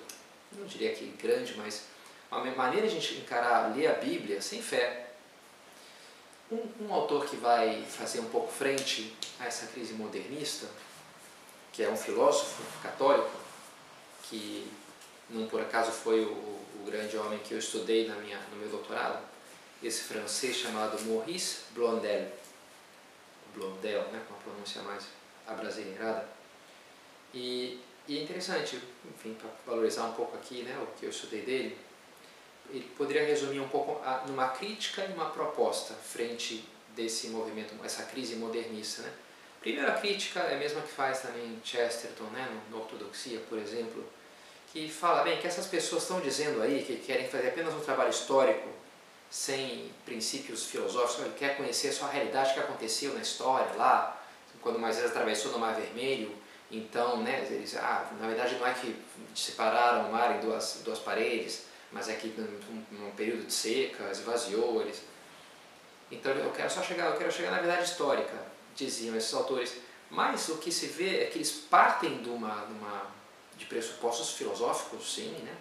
não 0.54 0.66
diria 0.66 0.94
que 0.94 1.06
grande, 1.22 1.56
mas 1.58 1.86
uma 2.32 2.46
maneira 2.52 2.88
de 2.88 2.96
a 2.96 3.00
gente 3.00 3.16
encarar, 3.16 3.76
ler 3.76 3.88
a 3.88 3.94
Bíblia 3.94 4.42
sem 4.42 4.62
fé. 4.62 5.08
Um, 6.52 6.86
um 6.86 6.94
autor 6.94 7.26
que 7.26 7.36
vai 7.36 7.84
fazer 7.84 8.20
um 8.20 8.30
pouco 8.30 8.52
frente 8.52 9.16
a 9.40 9.48
essa 9.48 9.68
crise 9.68 9.94
modernista, 9.94 10.68
que 11.72 11.84
é 11.84 11.90
um 11.90 11.98
filósofo 11.98 12.62
católico, 12.82 13.32
que 14.24 14.70
não 15.32 15.48
por 15.48 15.62
acaso 15.62 15.92
foi 15.92 16.22
o, 16.24 16.32
o 16.32 16.84
grande 16.86 17.18
homem 17.18 17.40
que 17.40 17.54
eu 17.54 17.60
estudei 17.60 18.08
na 18.08 18.16
minha, 18.16 18.40
no 18.52 18.58
meu 18.58 18.70
doutorado, 18.70 19.24
esse 19.84 20.04
francês 20.04 20.56
chamado 20.58 21.02
Maurice 21.06 21.62
Blondel. 21.72 22.32
Blondel, 23.56 24.04
né, 24.12 24.22
com 24.28 24.36
a 24.36 24.38
pronúncia 24.38 24.82
mais 24.84 25.06
abrasileirada. 25.48 26.28
E, 27.34 27.80
e 28.08 28.18
é 28.18 28.24
interessante, 28.24 28.80
enfim, 29.06 29.34
para 29.34 29.50
valorizar 29.66 30.06
um 30.06 30.14
pouco 30.14 30.38
aqui 30.38 30.64
né, 30.64 30.78
o 30.82 31.00
que 31.00 31.06
eu 31.06 31.10
estudei 31.10 31.42
dele, 31.42 31.78
ele 32.70 32.90
poderia 32.98 33.26
resumir 33.26 33.60
um 33.60 33.68
pouco 33.68 34.02
a, 34.04 34.24
numa 34.28 34.50
crítica 34.50 35.04
e 35.04 35.14
uma 35.14 35.30
proposta 35.30 35.94
frente 35.94 36.64
desse 36.96 37.28
movimento, 37.28 37.74
essa 37.84 38.04
crise 38.04 38.36
modernista. 38.36 39.02
Né? 39.02 39.14
Primeiro, 39.60 39.90
a 39.90 39.96
crítica 39.96 40.40
é 40.42 40.56
a 40.56 40.60
mesma 40.60 40.82
que 40.82 40.92
faz 40.92 41.22
também 41.22 41.60
Chesterton, 41.64 42.26
né, 42.26 42.48
no, 42.70 42.78
no 42.78 42.84
Ortodoxia, 42.84 43.40
por 43.50 43.58
exemplo, 43.58 44.04
que 44.72 44.90
fala 44.90 45.24
bem 45.24 45.40
que 45.40 45.48
essas 45.48 45.68
pessoas 45.68 46.04
estão 46.04 46.20
dizendo 46.20 46.62
aí 46.62 46.84
que 46.84 46.98
querem 46.98 47.28
fazer 47.28 47.50
apenas 47.50 47.74
um 47.74 47.80
trabalho 47.82 48.10
histórico 48.10 48.70
sem 49.30 49.92
princípios 50.06 50.66
filosóficos, 50.66 51.26
ele 51.26 51.36
quer 51.38 51.58
conhecer 51.58 51.92
só 51.92 52.06
a 52.06 52.10
realidade 52.10 52.54
que 52.54 52.60
aconteceu 52.60 53.14
na 53.14 53.22
história 53.22 53.74
lá, 53.76 54.22
quando 54.62 54.78
Moisés 54.78 55.06
atravessou 55.06 55.52
no 55.52 55.60
Mar 55.60 55.74
Vermelho, 55.74 56.36
então, 56.70 57.22
né, 57.22 57.46
eles, 57.50 57.76
ah, 57.76 58.10
na 58.20 58.28
verdade 58.28 58.56
não 58.56 58.66
é 58.66 58.74
que 58.74 58.96
separaram 59.36 60.08
o 60.10 60.12
mar 60.12 60.38
em 60.38 60.40
duas, 60.40 60.82
duas 60.86 61.00
paredes, 61.00 61.66
mas 61.92 62.08
é 62.08 62.16
que 62.16 62.28
num, 62.30 62.86
num 62.92 63.12
período 63.12 63.46
de 63.46 63.54
seca 63.54 64.10
esvaziou 64.10 64.82
eles. 64.82 65.02
Então 66.10 66.32
eu 66.32 66.52
quero 66.52 66.70
só 66.70 66.82
chegar, 66.82 67.08
eu 67.08 67.18
quero 67.18 67.32
chegar 67.32 67.52
na 67.52 67.60
verdade 67.60 67.84
histórica, 67.84 68.34
diziam 68.76 69.16
esses 69.16 69.34
autores. 69.34 69.74
Mas 70.10 70.48
o 70.50 70.58
que 70.58 70.72
se 70.72 70.88
vê 70.88 71.22
é 71.22 71.26
que 71.26 71.38
eles 71.38 71.52
partem 71.52 72.22
de 72.22 72.30
uma, 72.30 72.66
de, 72.66 72.74
uma, 72.74 73.08
de 73.62 73.68
pressupostos 73.68 74.32
filosóficos, 74.32 75.14
sim, 75.14 75.30
né? 75.44 75.56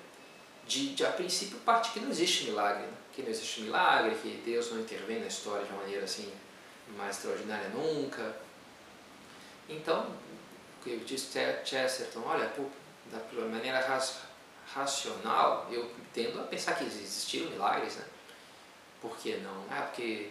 De, 0.66 0.95
de 0.95 1.04
a 1.04 1.11
princípio 1.11 1.59
parte 1.59 1.90
que 1.90 2.00
não 2.00 2.11
existe 2.11 2.45
milagre. 2.45 2.87
Né? 2.87 3.00
que 3.12 3.23
não 3.23 3.30
existe 3.30 3.62
milagre, 3.62 4.14
que 4.16 4.42
Deus 4.45 4.71
não 4.71 4.80
intervém 4.80 5.21
na 5.21 5.26
história 5.26 5.64
de 5.64 5.73
uma 5.73 5.83
maneira 5.83 6.04
assim 6.04 6.33
mais 6.97 7.16
extraordinária 7.16 7.69
nunca. 7.69 8.37
Então, 9.69 10.07
o 10.11 10.85
que 10.85 10.97
disse 10.99 11.38
Chesterton, 11.64 12.23
olha, 12.25 12.49
por, 12.49 12.69
da 13.07 13.47
maneira 13.47 13.80
racional, 14.66 15.69
eu 15.71 15.90
tendo 16.12 16.40
a 16.40 16.45
pensar 16.45 16.75
que 16.75 16.85
existiram 16.85 17.50
milagres, 17.50 17.97
né? 17.97 18.04
Por 19.00 19.16
que 19.16 19.37
não? 19.37 19.64
Ah, 19.71 19.83
porque, 19.83 20.30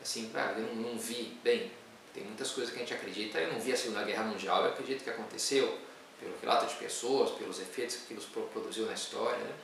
assim, 0.00 0.30
ah, 0.34 0.54
eu 0.56 0.62
não, 0.62 0.90
não 0.90 0.98
vi, 0.98 1.38
bem, 1.42 1.72
tem 2.14 2.24
muitas 2.24 2.50
coisas 2.52 2.72
que 2.72 2.78
a 2.78 2.82
gente 2.84 2.94
acredita, 2.94 3.38
eu 3.38 3.52
não 3.52 3.60
vi 3.60 3.72
a 3.72 3.76
Segunda 3.76 4.04
Guerra 4.04 4.24
Mundial, 4.24 4.62
eu 4.62 4.70
acredito 4.70 5.02
que 5.02 5.10
aconteceu, 5.10 5.78
pelo 6.18 6.34
relato 6.40 6.66
de 6.66 6.74
pessoas, 6.74 7.30
pelos 7.32 7.60
efeitos 7.60 7.96
que 7.96 8.14
aquilo 8.14 8.48
produziu 8.48 8.86
na 8.86 8.92
história, 8.92 9.38
né? 9.38 9.54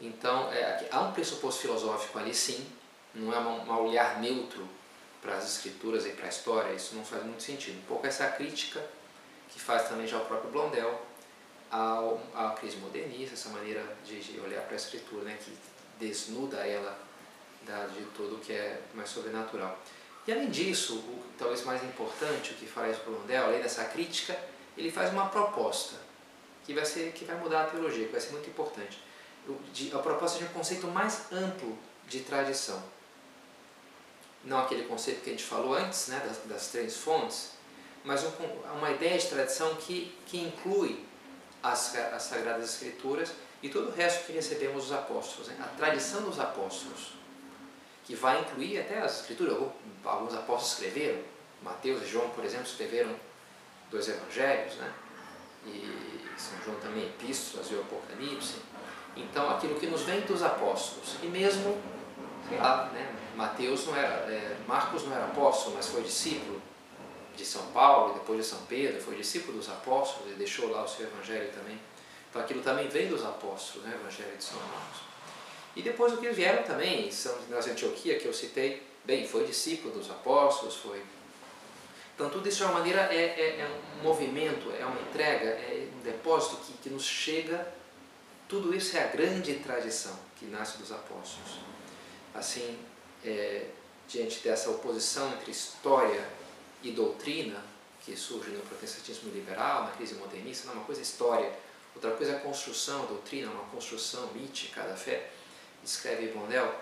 Então, 0.00 0.52
é, 0.52 0.88
há 0.90 1.00
um 1.00 1.12
pressuposto 1.12 1.62
filosófico 1.62 2.18
ali, 2.18 2.34
sim, 2.34 2.66
não 3.14 3.32
é 3.32 3.38
um, 3.38 3.86
olhar 3.86 4.20
neutro 4.20 4.66
para 5.22 5.36
as 5.36 5.48
escrituras 5.48 6.04
e 6.04 6.10
para 6.10 6.26
a 6.26 6.28
história, 6.28 6.74
isso 6.74 6.94
não 6.94 7.04
faz 7.04 7.22
muito 7.24 7.42
sentido. 7.42 7.78
Um 7.78 7.86
pouco 7.86 8.06
essa 8.06 8.26
crítica 8.28 8.84
que 9.48 9.60
faz 9.60 9.88
também 9.88 10.06
já 10.06 10.18
o 10.18 10.26
próprio 10.26 10.50
Blondel 10.50 11.00
ao, 11.70 12.20
à 12.34 12.50
crise 12.50 12.76
modernista, 12.78 13.34
essa 13.34 13.48
maneira 13.50 13.96
de, 14.04 14.20
de 14.20 14.40
olhar 14.40 14.62
para 14.62 14.74
a 14.74 14.76
escritura, 14.76 15.24
né, 15.24 15.38
que 15.42 15.56
desnuda 15.98 16.58
ela 16.66 16.98
da, 17.62 17.86
de 17.86 18.04
tudo 18.16 18.40
que 18.40 18.52
é 18.52 18.80
mais 18.94 19.08
sobrenatural. 19.08 19.78
E 20.26 20.32
além 20.32 20.50
disso, 20.50 20.96
o, 20.96 21.22
talvez 21.38 21.64
mais 21.64 21.82
importante, 21.82 22.52
o 22.52 22.54
que 22.54 22.66
faz 22.66 22.98
Blondel, 22.98 23.44
além 23.44 23.62
dessa 23.62 23.84
crítica, 23.84 24.36
ele 24.76 24.90
faz 24.90 25.12
uma 25.12 25.28
proposta 25.28 25.96
que 26.64 26.72
vai, 26.72 26.84
ser, 26.84 27.12
que 27.12 27.24
vai 27.24 27.36
mudar 27.36 27.62
a 27.62 27.66
teologia, 27.66 28.06
que 28.06 28.12
vai 28.12 28.20
ser 28.20 28.32
muito 28.32 28.48
importante 28.48 28.98
a 29.92 29.98
proposta 29.98 30.38
de 30.38 30.44
um 30.44 30.48
conceito 30.48 30.86
mais 30.86 31.30
amplo 31.32 31.76
de 32.08 32.20
tradição. 32.20 32.82
Não 34.42 34.58
aquele 34.58 34.84
conceito 34.84 35.22
que 35.22 35.30
a 35.30 35.32
gente 35.32 35.44
falou 35.44 35.74
antes, 35.74 36.08
né, 36.08 36.22
das, 36.26 36.38
das 36.44 36.68
três 36.68 36.96
fontes, 36.96 37.52
mas 38.04 38.22
um, 38.24 38.30
uma 38.76 38.90
ideia 38.90 39.18
de 39.18 39.26
tradição 39.26 39.74
que, 39.76 40.16
que 40.26 40.38
inclui 40.38 41.04
as, 41.62 41.94
as 41.96 42.22
Sagradas 42.24 42.70
Escrituras 42.70 43.32
e 43.62 43.68
todo 43.68 43.88
o 43.88 43.92
resto 43.92 44.26
que 44.26 44.32
recebemos 44.32 44.84
dos 44.84 44.92
apóstolos. 44.92 45.48
Né? 45.48 45.56
A 45.60 45.68
tradição 45.76 46.22
dos 46.22 46.38
apóstolos, 46.38 47.14
que 48.04 48.14
vai 48.14 48.40
incluir 48.40 48.78
até 48.78 49.00
as 49.00 49.20
Escrituras. 49.20 49.56
Alguns 50.04 50.34
apóstolos 50.34 50.72
escreveram, 50.72 51.22
Mateus 51.62 52.02
e 52.02 52.06
João, 52.06 52.28
por 52.30 52.44
exemplo, 52.44 52.66
escreveram 52.66 53.14
dois 53.94 54.08
evangelhos, 54.08 54.74
né? 54.74 54.92
e 55.64 55.88
São 56.36 56.60
João 56.64 56.76
também 56.80 57.06
epístolas 57.06 57.70
e 57.70 57.74
o 57.74 57.80
Apocalipse. 57.80 58.56
Então, 59.16 59.48
aquilo 59.48 59.78
que 59.78 59.86
nos 59.86 60.02
vem 60.02 60.20
dos 60.22 60.42
apóstolos, 60.42 61.16
e 61.22 61.26
mesmo, 61.26 61.80
sei 62.48 62.58
lá, 62.58 62.90
né, 62.92 63.14
Mateus 63.36 63.86
não 63.86 63.96
era, 63.96 64.14
é, 64.30 64.56
Marcos 64.66 65.04
não 65.04 65.14
era 65.14 65.26
apóstolo, 65.26 65.76
mas 65.76 65.88
foi 65.88 66.02
discípulo 66.02 66.60
de 67.36 67.44
São 67.44 67.66
Paulo, 67.66 68.14
depois 68.14 68.40
de 68.40 68.44
São 68.44 68.58
Pedro, 68.66 69.00
foi 69.00 69.14
discípulo 69.14 69.58
dos 69.58 69.68
apóstolos 69.68 70.32
e 70.32 70.34
deixou 70.34 70.70
lá 70.70 70.82
o 70.82 70.88
seu 70.88 71.06
evangelho 71.06 71.50
também. 71.52 71.80
Então, 72.28 72.42
aquilo 72.42 72.62
também 72.62 72.88
vem 72.88 73.06
dos 73.08 73.24
apóstolos, 73.24 73.86
né, 73.86 73.96
o 73.96 74.00
evangelho 74.00 74.36
de 74.36 74.42
São 74.42 74.58
Marcos. 74.58 75.00
E 75.76 75.82
depois 75.82 76.12
o 76.12 76.16
que 76.16 76.28
vieram 76.30 76.64
também, 76.64 77.10
São 77.12 77.36
de 77.48 77.70
Antioquia, 77.70 78.18
que 78.18 78.26
eu 78.26 78.34
citei, 78.34 78.82
bem, 79.04 79.26
foi 79.26 79.44
discípulo 79.44 79.94
dos 79.94 80.10
apóstolos, 80.10 80.74
foi 80.76 81.00
então, 82.14 82.30
tudo 82.30 82.48
isso 82.48 82.62
é 82.62 82.66
uma 82.66 82.78
maneira, 82.78 83.12
é, 83.12 83.16
é, 83.16 83.60
é, 83.60 83.80
um 83.98 84.04
movimento, 84.04 84.72
é 84.78 84.84
uma 84.84 85.00
entrega, 85.00 85.46
é 85.46 85.88
um 85.96 86.02
depósito 86.02 86.56
que, 86.56 86.72
que 86.74 86.90
nos 86.90 87.04
chega 87.04 87.74
tudo 88.48 88.74
isso 88.74 88.96
é 88.96 89.02
a 89.02 89.06
grande 89.08 89.54
tradição 89.56 90.16
que 90.36 90.44
nasce 90.46 90.78
dos 90.78 90.92
apóstolos. 90.92 91.58
Assim, 92.34 92.78
é, 93.24 93.66
diante 94.06 94.40
dessa 94.40 94.70
oposição 94.70 95.32
entre 95.32 95.50
história 95.50 96.24
e 96.82 96.90
doutrina, 96.90 97.60
que 98.04 98.14
surge 98.14 98.50
no 98.50 98.60
protestantismo 98.60 99.32
liberal, 99.32 99.84
na 99.84 99.90
crise 99.92 100.14
modernista, 100.14 100.66
não 100.66 100.74
é 100.74 100.76
uma 100.76 100.84
coisa 100.84 101.00
é 101.00 101.02
história, 101.02 101.52
outra 101.94 102.10
coisa 102.12 102.32
é 102.32 102.36
a 102.36 102.40
construção, 102.40 103.04
a 103.04 103.06
doutrina, 103.06 103.50
uma 103.50 103.64
construção 103.64 104.26
mítica 104.34 104.82
da 104.82 104.94
fé. 104.94 105.30
Escreve 105.82 106.28
Blondel, 106.28 106.72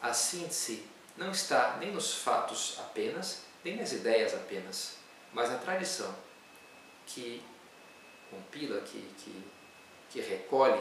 a 0.00 0.12
síntese 0.12 0.84
não 1.16 1.30
está 1.30 1.76
nem 1.78 1.92
nos 1.92 2.14
fatos 2.14 2.76
apenas, 2.80 3.42
nem 3.64 3.76
nas 3.76 3.92
ideias 3.92 4.34
apenas, 4.34 4.96
mas 5.32 5.50
na 5.50 5.58
tradição 5.58 6.14
que 7.06 7.42
compila, 8.30 8.80
que, 8.80 8.98
que, 9.18 9.44
que 10.10 10.20
recolhe 10.20 10.80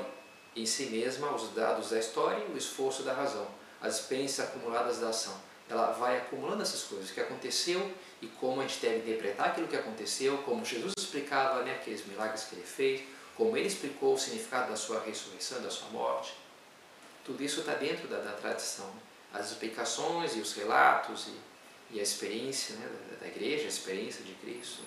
em 0.55 0.65
si 0.65 0.85
mesma 0.88 1.33
os 1.33 1.53
dados 1.53 1.89
da 1.89 2.00
história 2.00 2.43
e 2.43 2.51
o 2.51 2.57
esforço 2.57 3.03
da 3.03 3.13
razão, 3.13 3.47
as 3.81 4.00
experiências 4.00 4.47
acumuladas 4.47 5.00
da 5.00 5.09
ação. 5.09 5.35
Ela 5.69 5.91
vai 5.91 6.17
acumulando 6.17 6.61
essas 6.61 6.83
coisas, 6.83 7.09
o 7.09 7.13
que 7.13 7.21
aconteceu 7.21 7.91
e 8.21 8.27
como 8.27 8.59
a 8.59 8.67
gente 8.67 8.81
deve 8.81 8.97
interpretar 8.97 9.47
aquilo 9.47 9.67
que 9.67 9.75
aconteceu, 9.77 10.38
como 10.39 10.65
Jesus 10.65 10.93
explicava 10.97 11.63
né, 11.63 11.75
aqueles 11.75 12.05
milagres 12.05 12.43
que 12.43 12.55
ele 12.55 12.65
fez, 12.65 13.01
como 13.35 13.55
ele 13.55 13.67
explicou 13.67 14.13
o 14.13 14.17
significado 14.17 14.69
da 14.69 14.75
sua 14.75 15.00
ressurreição, 15.01 15.61
da 15.61 15.69
sua 15.69 15.89
morte. 15.89 16.33
Tudo 17.23 17.41
isso 17.41 17.61
está 17.61 17.75
dentro 17.75 18.07
da, 18.07 18.19
da, 18.19 18.33
tradição. 18.33 18.91
As 19.33 19.51
explicações 19.51 20.35
e 20.35 20.39
os 20.39 20.53
relatos 20.53 21.27
e, 21.27 21.39
e 21.91 22.00
a 22.00 22.03
experiência 22.03 22.75
né, 22.75 22.89
da, 23.19 23.27
igreja, 23.27 23.65
a 23.65 23.67
experiência 23.67 24.24
de 24.24 24.33
Cristo. 24.33 24.81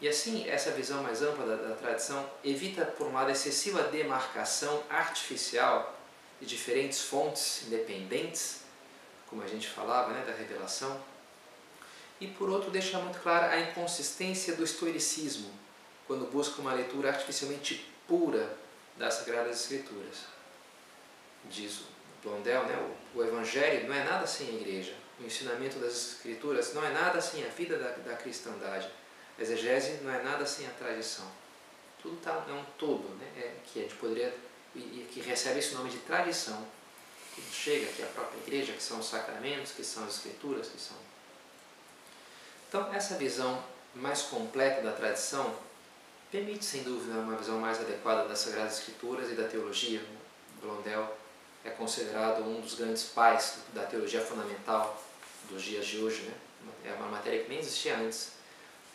E 0.00 0.08
assim, 0.08 0.48
essa 0.48 0.70
visão 0.72 1.02
mais 1.02 1.22
ampla 1.22 1.46
da, 1.46 1.68
da 1.68 1.74
tradição 1.74 2.28
evita, 2.44 2.84
por 2.84 3.06
um 3.06 3.14
lado, 3.14 3.28
a 3.28 3.32
excessiva 3.32 3.82
demarcação 3.84 4.82
artificial 4.90 5.98
de 6.40 6.46
diferentes 6.46 7.00
fontes 7.00 7.66
independentes, 7.66 8.60
como 9.26 9.42
a 9.42 9.46
gente 9.46 9.68
falava, 9.68 10.12
né, 10.12 10.22
da 10.26 10.32
revelação, 10.32 11.00
e 12.20 12.26
por 12.26 12.48
outro 12.48 12.70
deixa 12.70 12.98
muito 12.98 13.20
clara 13.20 13.52
a 13.52 13.60
inconsistência 13.60 14.54
do 14.54 14.64
estoicismo, 14.64 15.50
quando 16.06 16.30
busca 16.30 16.60
uma 16.60 16.74
leitura 16.74 17.08
artificialmente 17.08 17.90
pura 18.06 18.56
das 18.96 19.14
Sagradas 19.14 19.60
Escrituras. 19.60 20.24
Diz 21.46 21.80
Blondel, 22.22 22.64
né, 22.64 22.76
o, 23.14 23.18
o 23.18 23.24
Evangelho 23.24 23.88
não 23.88 23.94
é 23.94 24.04
nada 24.04 24.26
sem 24.26 24.48
a 24.48 24.52
igreja, 24.52 24.94
o 25.18 25.24
ensinamento 25.24 25.78
das 25.78 25.92
Escrituras 25.92 26.74
não 26.74 26.84
é 26.84 26.90
nada 26.90 27.20
sem 27.20 27.44
a 27.44 27.48
vida 27.48 27.78
da, 27.78 27.90
da 27.90 28.16
cristandade, 28.16 28.88
a 29.38 29.42
exegese 29.42 30.02
não 30.02 30.12
é 30.12 30.22
nada 30.22 30.44
sem 30.46 30.66
a 30.66 30.70
tradição. 30.70 31.26
Tudo 32.00 32.16
tá, 32.20 32.44
é 32.48 32.52
um 32.52 32.64
todo, 32.78 33.08
né, 33.16 33.26
é, 33.36 33.54
que 33.64 33.80
a 33.80 33.82
gente 33.82 33.94
poderia, 33.96 34.34
e, 34.74 34.78
e 34.78 35.08
que 35.10 35.20
recebe 35.20 35.58
esse 35.58 35.74
nome 35.74 35.90
de 35.90 35.98
tradição, 35.98 36.66
que 37.34 37.42
chega, 37.52 37.86
que 37.92 38.02
é 38.02 38.04
a 38.04 38.08
própria 38.08 38.38
igreja, 38.38 38.72
que 38.72 38.82
são 38.82 38.98
os 38.98 39.08
sacramentos, 39.08 39.72
que 39.72 39.84
são 39.84 40.04
as 40.04 40.16
escrituras, 40.16 40.68
que 40.68 40.80
são 40.80 40.96
então, 42.68 42.92
essa 42.92 43.14
visão 43.14 43.62
mais 43.94 44.22
completa 44.22 44.82
da 44.82 44.92
tradição 44.92 45.54
permite, 46.30 46.64
sem 46.64 46.82
dúvida, 46.82 47.18
uma 47.18 47.36
visão 47.36 47.58
mais 47.58 47.80
adequada 47.80 48.28
das 48.28 48.40
Sagradas 48.40 48.78
Escrituras 48.78 49.30
e 49.30 49.34
da 49.34 49.46
teologia. 49.46 50.02
Blondel 50.60 51.16
é 51.66 51.70
considerado 51.70 52.42
um 52.42 52.60
dos 52.60 52.74
grandes 52.74 53.04
pais 53.04 53.58
da 53.74 53.84
teologia 53.84 54.20
fundamental 54.20 55.02
dos 55.50 55.62
dias 55.62 55.84
de 55.84 55.98
hoje. 55.98 56.22
Né? 56.22 56.34
É 56.84 56.92
uma 56.94 57.08
matéria 57.08 57.42
que 57.42 57.48
nem 57.48 57.58
existia 57.58 57.96
antes, 57.96 58.32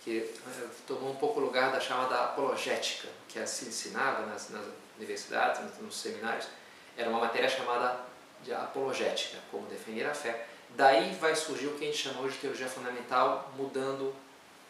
que 0.03 0.19
eh, 0.19 0.67
tomou 0.87 1.11
um 1.11 1.15
pouco 1.15 1.39
o 1.39 1.43
lugar 1.43 1.71
da 1.71 1.79
chamada 1.79 2.15
apologética, 2.15 3.09
que 3.27 3.45
se 3.45 3.65
ensinava 3.65 4.25
nas, 4.25 4.49
nas 4.49 4.63
universidades, 4.97 5.61
nos 5.79 5.95
seminários. 5.95 6.47
Era 6.97 7.09
uma 7.09 7.19
matéria 7.19 7.49
chamada 7.49 8.05
de 8.43 8.53
apologética, 8.53 9.37
como 9.51 9.67
defender 9.67 10.05
a 10.05 10.13
fé. 10.13 10.47
Daí 10.71 11.13
vai 11.15 11.35
surgir 11.35 11.67
o 11.67 11.77
que 11.77 11.83
a 11.83 11.87
gente 11.87 11.97
chama 11.97 12.21
hoje 12.21 12.35
de 12.35 12.41
teologia 12.41 12.67
fundamental, 12.67 13.51
mudando 13.57 14.15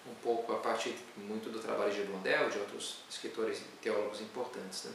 um 0.08 0.16
pouco 0.16 0.52
a 0.54 0.58
partir 0.58 0.96
muito 1.16 1.50
do 1.50 1.60
trabalho 1.60 1.94
de 1.94 2.02
Blondel 2.02 2.48
e 2.48 2.52
de 2.52 2.58
outros 2.58 2.98
escritores 3.10 3.60
e 3.60 3.64
teólogos 3.82 4.20
importantes. 4.20 4.86
Né? 4.86 4.92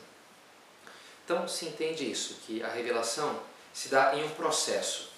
Então 1.27 1.49
se 1.49 1.67
entende 1.67 2.09
isso, 2.09 2.37
que 2.47 2.63
a 2.63 2.69
revelação 2.69 3.43
se 3.75 3.89
dá 3.89 4.15
em 4.15 4.25
um 4.25 4.29
processo. 4.31 5.11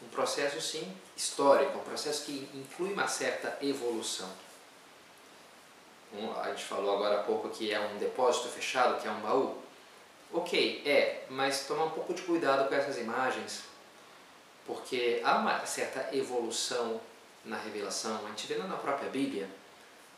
Um 0.00 0.06
processo, 0.08 0.60
sim, 0.60 0.96
histórico, 1.16 1.78
um 1.78 1.82
processo 1.82 2.24
que 2.24 2.48
inclui 2.54 2.92
uma 2.92 3.08
certa 3.08 3.58
evolução. 3.60 4.30
Um, 6.14 6.30
a 6.40 6.50
gente 6.50 6.62
falou 6.62 6.94
agora 6.94 7.18
há 7.18 7.22
pouco 7.24 7.48
que 7.48 7.72
é 7.72 7.80
um 7.80 7.98
depósito 7.98 8.48
fechado, 8.48 9.02
que 9.02 9.08
é 9.08 9.10
um 9.10 9.20
baú. 9.20 9.60
Ok, 10.32 10.82
é, 10.86 11.24
mas 11.28 11.66
toma 11.66 11.86
um 11.86 11.90
pouco 11.90 12.14
de 12.14 12.22
cuidado 12.22 12.68
com 12.68 12.74
essas 12.76 12.96
imagens, 12.96 13.64
porque 14.64 15.20
há 15.24 15.38
uma 15.38 15.66
certa 15.66 16.16
evolução 16.16 17.00
na 17.44 17.58
revelação. 17.58 18.24
A 18.24 18.28
gente 18.28 18.46
vê 18.46 18.58
na 18.58 18.76
própria 18.76 19.10
Bíblia, 19.10 19.50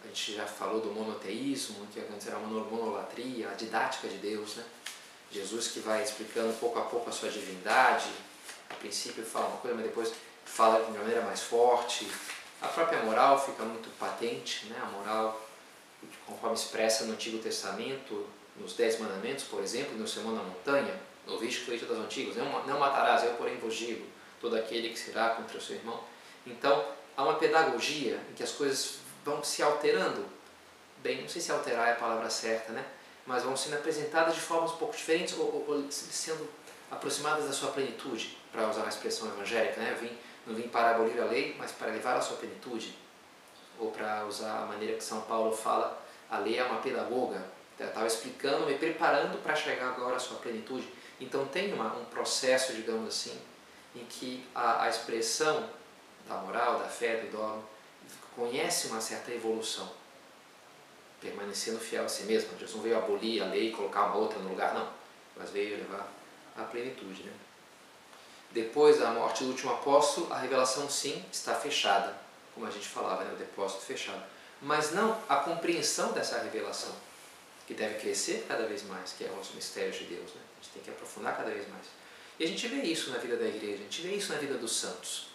a 0.05 0.07
gente 0.07 0.35
já 0.35 0.47
falou 0.47 0.83
do 0.83 0.91
monoteísmo, 0.91 1.87
que 1.87 1.99
antes 2.01 2.27
era 2.27 2.37
a 2.37 2.41
monolatria, 2.41 3.49
a 3.51 3.55
didática 3.55 4.07
de 4.07 4.19
Deus, 4.19 4.57
né? 4.57 4.65
Jesus 5.31 5.69
que 5.69 5.81
vai 5.81 6.03
explicando 6.03 6.53
pouco 6.55 6.79
a 6.79 6.83
pouco 6.83 7.11
a 7.11 7.13
sua 7.13 7.29
divindade, 7.29 8.09
a 8.71 8.75
princípio 8.75 9.25
fala 9.25 9.49
uma 9.49 9.59
coisa, 9.59 9.77
mas 9.77 9.87
depois 9.87 10.13
fala 10.45 10.85
de 10.85 10.91
uma 10.91 10.99
maneira 11.01 11.23
mais 11.23 11.43
forte. 11.43 12.07
A 12.61 12.69
própria 12.69 13.03
moral 13.03 13.45
fica 13.45 13.63
muito 13.63 13.89
patente, 13.99 14.67
né? 14.67 14.81
a 14.83 14.87
moral 14.87 15.49
conforme 16.27 16.57
expressa 16.57 17.05
no 17.05 17.15
Antigo 17.15 17.39
Testamento, 17.39 18.27
nos 18.57 18.75
Dez 18.75 18.99
Mandamentos, 18.99 19.45
por 19.45 19.63
exemplo, 19.63 19.97
no 19.97 20.07
Sermão 20.07 20.35
da 20.35 20.43
Montanha, 20.43 20.95
no 21.27 21.39
Vídeo 21.39 21.65
que 21.65 21.85
das 21.85 21.99
Antigos, 21.99 22.37
não, 22.37 22.67
não 22.67 22.79
matarás, 22.79 23.25
eu 23.25 23.35
porém 23.35 23.57
vos 23.59 23.75
digo 23.75 24.07
todo 24.41 24.57
aquele 24.57 24.91
que 24.91 24.99
será 24.99 25.31
contra 25.31 25.59
o 25.59 25.61
seu 25.61 25.77
irmão. 25.77 26.01
Então, 26.47 26.85
há 27.17 27.23
uma 27.23 27.35
pedagogia 27.35 28.21
em 28.31 28.35
que 28.35 28.43
as 28.43 28.53
coisas 28.53 28.99
vão 29.25 29.43
se 29.43 29.63
alterando. 29.63 30.25
Bem, 31.03 31.23
não 31.23 31.29
sei 31.29 31.43
se 31.43 31.53
alterar 31.53 31.89
é 31.89 31.93
a 31.93 31.97
palavra 31.97 32.31
certa, 32.31 32.73
né? 32.73 32.85
Mas 33.29 33.43
vão 33.43 33.55
sendo 33.55 33.75
apresentadas 33.75 34.35
de 34.35 34.41
formas 34.41 34.73
um 34.73 34.77
pouco 34.77 34.97
diferentes 34.97 35.37
ou, 35.37 35.45
ou, 35.45 35.65
ou 35.69 35.93
sendo 35.93 36.49
aproximadas 36.91 37.45
da 37.45 37.53
sua 37.53 37.71
plenitude, 37.73 38.39
para 38.51 38.67
usar 38.71 38.81
uma 38.81 38.89
expressão 38.89 39.29
evangélica, 39.29 39.79
né? 39.79 39.95
Vim, 40.01 40.17
não 40.47 40.55
vim 40.55 40.67
para 40.69 40.93
abolir 40.93 41.21
a 41.21 41.27
lei, 41.27 41.55
mas 41.59 41.71
para 41.71 41.89
levar 41.89 42.17
a 42.17 42.23
sua 42.23 42.39
plenitude. 42.39 42.97
Ou 43.79 43.91
para 43.91 44.25
usar 44.25 44.63
a 44.63 44.65
maneira 44.65 44.97
que 44.97 45.05
São 45.05 45.21
Paulo 45.21 45.55
fala, 45.55 46.03
a 46.31 46.39
lei 46.39 46.59
é 46.59 46.65
uma 46.65 46.81
pedagoga. 46.81 47.45
Estava 47.79 48.07
explicando, 48.07 48.65
me 48.65 48.79
preparando 48.79 49.37
para 49.43 49.55
chegar 49.55 49.89
agora 49.89 50.17
à 50.17 50.19
sua 50.19 50.39
plenitude. 50.39 50.89
Então 51.21 51.47
tem 51.49 51.75
uma, 51.75 51.95
um 51.99 52.07
processo, 52.07 52.73
digamos 52.73 53.09
assim, 53.09 53.39
em 53.95 54.07
que 54.07 54.49
a, 54.55 54.85
a 54.85 54.89
expressão 54.89 55.69
da 56.27 56.37
moral, 56.37 56.79
da 56.79 56.89
fé, 56.89 57.19
do 57.19 57.31
dogma, 57.31 57.63
conhece 58.35 58.87
uma 58.87 59.03
certa 59.03 59.33
evolução, 59.33 59.89
permanecendo 61.21 61.79
fiel 61.79 62.05
a 62.05 62.09
si 62.09 62.25
mesmo. 62.25 62.51
Jesus 62.59 62.75
não 62.75 62.83
veio 62.83 62.99
abolir 62.99 63.43
a 63.43 63.47
lei 63.47 63.69
e 63.69 63.73
colocar 63.73 64.07
uma 64.07 64.17
outra 64.17 64.39
no 64.39 64.51
lugar, 64.51 64.75
não, 64.75 64.89
mas 65.37 65.51
veio 65.51 65.77
levar 65.77 66.11
a 66.57 66.63
plenitude. 66.65 67.23
Né? 67.23 67.33
Depois 68.51 68.99
da 68.99 69.11
morte 69.11 69.45
do 69.45 69.51
último 69.51 69.73
apóstolo, 69.73 70.33
a 70.33 70.39
revelação 70.39 70.89
sim 70.89 71.25
está 71.31 71.55
fechada, 71.55 72.17
como 72.55 72.67
a 72.67 72.71
gente 72.71 72.89
falava, 72.89 73.25
né? 73.25 73.33
o 73.33 73.37
depósito 73.37 73.83
fechado. 73.83 74.23
Mas 74.61 74.93
não 74.93 75.21
a 75.29 75.37
compreensão 75.37 76.13
dessa 76.13 76.39
revelação, 76.41 76.95
que 77.67 77.75
deve 77.75 78.01
crescer 78.01 78.47
cada 78.49 78.67
vez 78.67 78.83
mais, 78.85 79.13
que 79.13 79.25
é 79.25 79.31
os 79.31 79.55
mistérios 79.55 79.97
de 79.97 80.05
Deus. 80.05 80.31
Né? 80.35 80.41
A 80.59 80.63
gente 80.63 80.73
tem 80.73 80.83
que 80.83 80.91
aprofundar 80.91 81.37
cada 81.37 81.51
vez 81.51 81.69
mais. 81.69 81.87
E 82.39 82.45
a 82.45 82.47
gente 82.47 82.67
vê 82.69 82.83
isso 82.83 83.11
na 83.11 83.19
vida 83.19 83.37
da 83.37 83.47
igreja, 83.47 83.75
a 83.75 83.85
gente 83.85 84.03
vê 84.03 84.15
isso 84.15 84.33
na 84.33 84.39
vida 84.39 84.55
dos 84.55 84.73
santos. 84.73 85.29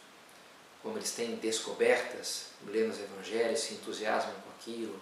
Como 0.81 0.97
eles 0.97 1.11
têm 1.11 1.35
descobertas, 1.35 2.47
lendo 2.67 2.91
os 2.91 2.99
evangelhos, 2.99 3.59
se 3.59 3.75
entusiasmam 3.75 4.33
com 4.35 4.49
aquilo. 4.49 4.99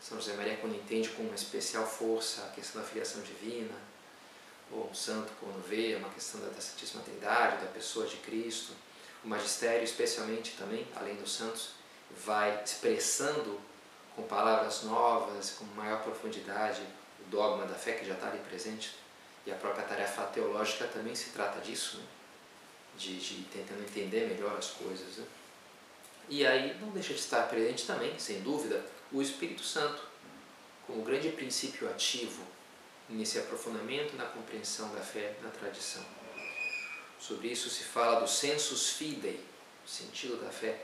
São 0.00 0.18
José 0.18 0.34
Maria, 0.34 0.56
quando 0.56 0.76
entende 0.76 1.08
com 1.10 1.22
uma 1.22 1.34
especial 1.34 1.86
força 1.86 2.42
a 2.42 2.48
questão 2.50 2.80
da 2.80 2.86
filiação 2.86 3.20
divina, 3.22 3.74
ou 4.70 4.88
um 4.90 4.94
santo, 4.94 5.32
quando 5.40 5.66
vê 5.66 5.96
uma 5.96 6.10
questão 6.10 6.40
da 6.40 6.60
Santíssima 6.60 7.02
Trindade, 7.02 7.64
da 7.64 7.70
pessoa 7.70 8.06
de 8.06 8.16
Cristo. 8.16 8.72
O 9.24 9.28
magistério, 9.28 9.82
especialmente 9.82 10.56
também, 10.56 10.86
além 10.94 11.16
dos 11.16 11.32
santos, 11.32 11.70
vai 12.24 12.62
expressando 12.62 13.60
com 14.14 14.22
palavras 14.22 14.82
novas, 14.82 15.52
com 15.52 15.64
maior 15.76 16.02
profundidade, 16.02 16.82
o 17.20 17.30
dogma 17.30 17.66
da 17.66 17.74
fé 17.74 17.92
que 17.92 18.04
já 18.04 18.14
está 18.14 18.28
ali 18.28 18.38
presente 18.40 18.94
e 19.46 19.52
a 19.52 19.54
própria 19.54 19.84
tarefa 19.84 20.24
teológica 20.24 20.86
também 20.88 21.14
se 21.14 21.30
trata 21.30 21.60
disso, 21.60 21.98
né? 21.98 22.04
de, 22.98 23.18
de 23.18 23.44
tentando 23.44 23.82
entender 23.82 24.26
melhor 24.28 24.56
as 24.58 24.70
coisas. 24.70 25.16
Né? 25.16 25.24
E 26.28 26.46
aí 26.46 26.76
não 26.80 26.90
deixa 26.90 27.14
de 27.14 27.20
estar 27.20 27.48
presente 27.48 27.86
também, 27.86 28.18
sem 28.18 28.42
dúvida, 28.42 28.84
o 29.12 29.22
Espírito 29.22 29.62
Santo, 29.62 30.02
como 30.86 31.02
grande 31.02 31.30
princípio 31.30 31.88
ativo 31.88 32.42
nesse 33.08 33.38
aprofundamento 33.38 34.16
na 34.16 34.24
compreensão 34.26 34.94
da 34.94 35.00
fé 35.00 35.34
na 35.42 35.50
tradição. 35.50 36.04
Sobre 37.18 37.48
isso 37.48 37.70
se 37.70 37.84
fala 37.84 38.20
do 38.20 38.28
sensus 38.28 38.90
fidei, 38.90 39.44
o 39.84 39.88
sentido 39.88 40.36
da 40.42 40.50
fé, 40.50 40.78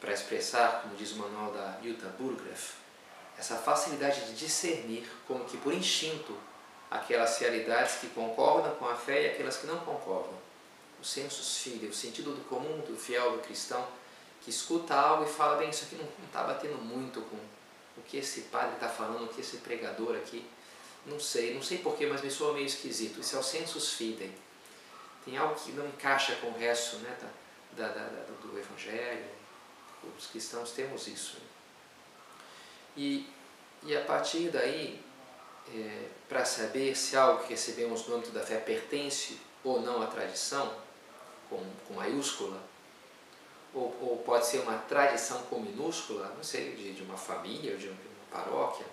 para 0.00 0.12
expressar, 0.12 0.82
como 0.82 0.96
diz 0.96 1.12
o 1.12 1.16
manual 1.16 1.52
da 1.52 1.78
Jutta 1.82 2.06
Burgraff, 2.18 2.74
essa 3.36 3.56
facilidade 3.56 4.24
de 4.26 4.34
discernir 4.34 5.08
como 5.26 5.44
que 5.44 5.56
por 5.56 5.72
instinto 5.72 6.36
aquelas 6.90 7.38
realidades 7.38 7.96
que 7.96 8.06
concordam 8.08 8.74
com 8.76 8.88
a 8.88 8.94
fé 8.94 9.22
e 9.22 9.30
aquelas 9.30 9.56
que 9.56 9.66
não 9.66 9.78
concordam. 9.80 10.34
O 11.00 11.04
sensus 11.04 11.58
fidei, 11.58 11.88
o 11.88 11.94
sentido 11.94 12.32
do 12.32 12.44
comum, 12.44 12.80
do 12.80 12.96
fiel, 12.96 13.32
do 13.32 13.38
cristão, 13.38 13.86
que 14.42 14.50
escuta 14.50 14.94
algo 14.94 15.24
e 15.24 15.32
fala, 15.32 15.56
bem, 15.56 15.70
isso 15.70 15.84
aqui 15.84 15.96
não 15.96 16.08
está 16.26 16.44
batendo 16.44 16.76
muito 16.76 17.20
com, 17.22 17.38
o 17.96 18.02
que 18.02 18.18
esse 18.18 18.42
padre 18.42 18.74
está 18.74 18.88
falando, 18.88 19.24
o 19.24 19.28
que 19.28 19.40
esse 19.40 19.58
pregador 19.58 20.16
aqui, 20.16 20.44
não 21.06 21.20
sei, 21.20 21.54
não 21.54 21.62
sei 21.62 21.78
porquê, 21.78 22.06
mas 22.06 22.22
me 22.22 22.30
soa 22.30 22.52
meio 22.52 22.66
esquisito. 22.66 23.20
Isso 23.20 23.36
é 23.36 23.38
o 23.38 23.42
sensus 23.42 23.92
fidei. 23.92 24.32
Tem 25.24 25.36
algo 25.36 25.54
que 25.54 25.72
não 25.72 25.86
encaixa 25.86 26.34
com 26.36 26.48
o 26.48 26.58
resto 26.58 26.96
né, 26.96 27.16
da, 27.76 27.88
da, 27.88 27.92
da, 27.92 28.24
do 28.42 28.58
Evangelho. 28.58 29.24
Os 30.18 30.26
cristãos 30.26 30.72
temos 30.72 31.06
isso. 31.06 31.38
E, 32.96 33.28
e 33.82 33.96
a 33.96 34.02
partir 34.02 34.50
daí, 34.50 35.02
é, 35.74 36.08
para 36.28 36.44
saber 36.44 36.94
se 36.96 37.16
algo 37.16 37.42
que 37.44 37.50
recebemos 37.50 38.06
no 38.06 38.16
âmbito 38.16 38.32
da 38.32 38.42
fé 38.42 38.58
pertence 38.58 39.38
ou 39.62 39.80
não 39.80 40.02
à 40.02 40.06
tradição, 40.06 40.74
com, 41.48 41.62
com 41.86 41.94
maiúscula, 41.94 42.60
ou, 43.74 43.96
ou 44.00 44.22
pode 44.24 44.46
ser 44.46 44.58
uma 44.60 44.78
tradição 44.78 45.42
com 45.42 45.60
minúscula, 45.60 46.32
não 46.36 46.44
sei, 46.44 46.74
de, 46.74 46.92
de 46.94 47.02
uma 47.02 47.16
família 47.16 47.72
ou 47.72 47.78
de 47.78 47.88
uma 47.88 47.98
paróquia, 48.30 48.86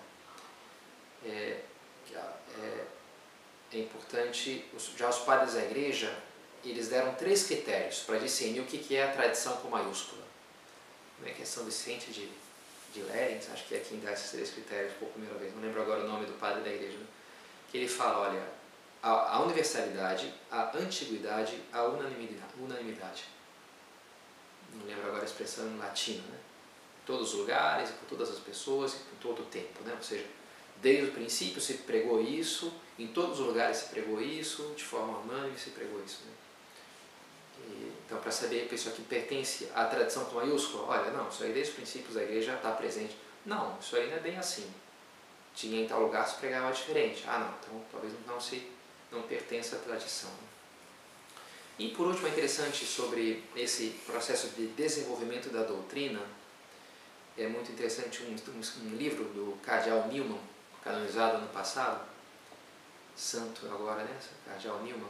é, 1.24 1.60
é, 2.58 2.84
é 3.72 3.78
importante, 3.78 4.64
já 4.96 5.08
os 5.08 5.18
padres 5.18 5.54
da 5.54 5.62
igreja, 5.62 6.14
eles 6.64 6.88
deram 6.88 7.14
três 7.14 7.44
critérios 7.44 8.00
para 8.00 8.18
discernir 8.18 8.60
o 8.60 8.66
que 8.66 8.94
é 8.94 9.04
a 9.04 9.12
tradição 9.12 9.56
com 9.56 9.68
maiúscula. 9.68 10.22
Não 11.20 11.28
é 11.28 11.32
questão 11.32 11.64
Vicente 11.64 12.10
de, 12.12 12.28
de 12.92 13.02
Lerens, 13.02 13.48
acho 13.52 13.66
que 13.66 13.74
é 13.74 13.78
quem 13.78 14.00
dá 14.00 14.12
esses 14.12 14.30
três 14.30 14.50
critérios 14.50 14.92
por 14.94 15.08
primeira 15.08 15.36
vez, 15.38 15.54
não 15.54 15.62
lembro 15.62 15.82
agora 15.82 16.04
o 16.04 16.08
nome 16.08 16.26
do 16.26 16.32
padre 16.34 16.62
da 16.62 16.70
igreja, 16.70 16.98
né? 16.98 17.06
que 17.70 17.78
ele 17.78 17.88
fala, 17.88 18.28
olha, 18.28 18.42
a, 19.02 19.36
a 19.36 19.42
universalidade, 19.42 20.32
a 20.50 20.76
antiguidade, 20.76 21.60
a 21.72 21.84
unanimidade, 21.84 22.52
unanimidade. 22.58 23.24
Não 24.74 24.86
lembro 24.86 25.08
agora 25.08 25.21
a 25.21 25.21
expressão 25.32 25.66
em 25.68 25.78
latino, 25.78 26.22
né? 26.28 26.38
Em 27.02 27.06
todos 27.06 27.32
os 27.32 27.40
lugares, 27.40 27.90
por 27.90 28.08
todas 28.08 28.30
as 28.30 28.38
pessoas, 28.38 28.94
em 28.94 29.16
todo 29.20 29.42
o 29.42 29.46
tempo, 29.46 29.82
né? 29.84 29.94
Ou 29.96 30.02
seja, 30.02 30.26
desde 30.80 31.06
o 31.06 31.12
princípio 31.12 31.60
se 31.60 31.74
pregou 31.74 32.20
isso, 32.20 32.72
em 32.98 33.08
todos 33.08 33.40
os 33.40 33.46
lugares 33.46 33.78
se 33.78 33.88
pregou 33.88 34.20
isso, 34.20 34.72
de 34.76 34.84
forma 34.84 35.18
unânime 35.18 35.58
se 35.58 35.70
pregou 35.70 36.02
isso, 36.04 36.20
né? 36.26 36.32
E, 37.68 37.92
então, 38.06 38.18
para 38.18 38.30
saber 38.30 38.68
que 38.68 38.74
isso 38.74 38.88
aqui 38.88 39.02
pertence 39.02 39.68
à 39.74 39.84
tradição 39.84 40.24
com 40.26 40.36
maiúscula, 40.36 40.84
olha, 40.88 41.10
não, 41.10 41.28
isso 41.28 41.44
aí 41.44 41.52
desde 41.52 41.70
os 41.70 41.76
princípios 41.76 42.14
da 42.14 42.22
igreja 42.22 42.54
está 42.54 42.72
presente. 42.72 43.16
Não, 43.46 43.78
isso 43.80 43.96
aí 43.96 44.08
não 44.08 44.16
é 44.16 44.20
bem 44.20 44.36
assim. 44.36 44.68
Tinha 45.54 45.82
em 45.82 45.86
tal 45.86 46.02
lugar 46.02 46.26
se 46.26 46.36
pregava 46.36 46.72
diferente. 46.72 47.24
Ah, 47.26 47.38
não, 47.38 47.48
então 47.60 47.84
talvez 47.90 48.12
não 48.26 48.40
se 48.40 48.70
não 49.10 49.22
pertence 49.22 49.74
à 49.74 49.78
tradição. 49.78 50.30
E 51.78 51.88
por 51.88 52.06
último, 52.06 52.28
é 52.28 52.30
interessante 52.30 52.84
sobre 52.84 53.42
esse 53.56 53.90
processo 54.06 54.48
de 54.48 54.66
desenvolvimento 54.68 55.48
da 55.48 55.62
doutrina, 55.62 56.20
é 57.36 57.46
muito 57.48 57.72
interessante 57.72 58.22
um, 58.22 58.30
um, 58.30 58.88
um 58.88 58.96
livro 58.96 59.24
do 59.24 59.58
Cardeal 59.62 60.06
Newman, 60.08 60.38
canonizado 60.84 61.38
ano 61.38 61.48
passado, 61.48 62.04
santo 63.16 63.66
agora, 63.66 64.04
né, 64.04 64.18
Cardeal 64.46 64.82
Newman, 64.82 65.08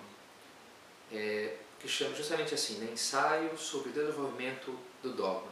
é, 1.10 1.56
que 1.80 1.88
chama 1.88 2.14
justamente 2.14 2.54
assim, 2.54 2.74
né, 2.74 2.90
Ensaio 2.92 3.56
sobre 3.58 3.90
o 3.90 3.92
Desenvolvimento 3.92 4.78
do 5.02 5.12
Dogma. 5.12 5.50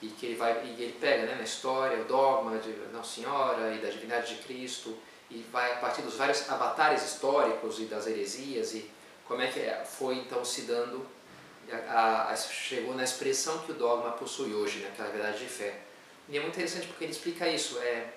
E 0.00 0.08
que 0.08 0.26
ele, 0.26 0.36
vai, 0.36 0.64
e 0.64 0.82
ele 0.82 0.96
pega 1.00 1.26
né, 1.26 1.34
na 1.36 1.42
história 1.42 2.00
o 2.00 2.04
dogma 2.04 2.58
de 2.58 2.70
Nossa 2.92 3.16
Senhora 3.16 3.74
e 3.74 3.78
da 3.78 3.88
divindade 3.88 4.36
de 4.36 4.42
Cristo, 4.42 4.96
e 5.30 5.44
vai 5.50 5.72
a 5.72 5.76
partir 5.76 6.02
dos 6.02 6.14
vários 6.14 6.48
avatares 6.48 7.02
históricos 7.02 7.80
e 7.80 7.84
das 7.84 8.06
heresias 8.06 8.74
e 8.74 8.90
como 9.28 9.40
é 9.42 9.46
que 9.46 9.60
é, 9.60 9.84
foi 9.84 10.16
então 10.16 10.44
se 10.44 10.62
dando, 10.62 11.06
a, 11.70 12.30
a, 12.32 12.36
chegou 12.36 12.94
na 12.94 13.04
expressão 13.04 13.58
que 13.58 13.72
o 13.72 13.74
dogma 13.74 14.12
possui 14.12 14.52
hoje, 14.54 14.80
naquela 14.80 15.08
né, 15.08 15.14
verdade 15.14 15.38
de 15.38 15.46
fé. 15.46 15.80
E 16.28 16.36
é 16.36 16.40
muito 16.40 16.54
interessante 16.54 16.86
porque 16.86 17.04
ele 17.04 17.12
explica 17.12 17.46
isso, 17.46 17.78
é, 17.78 18.08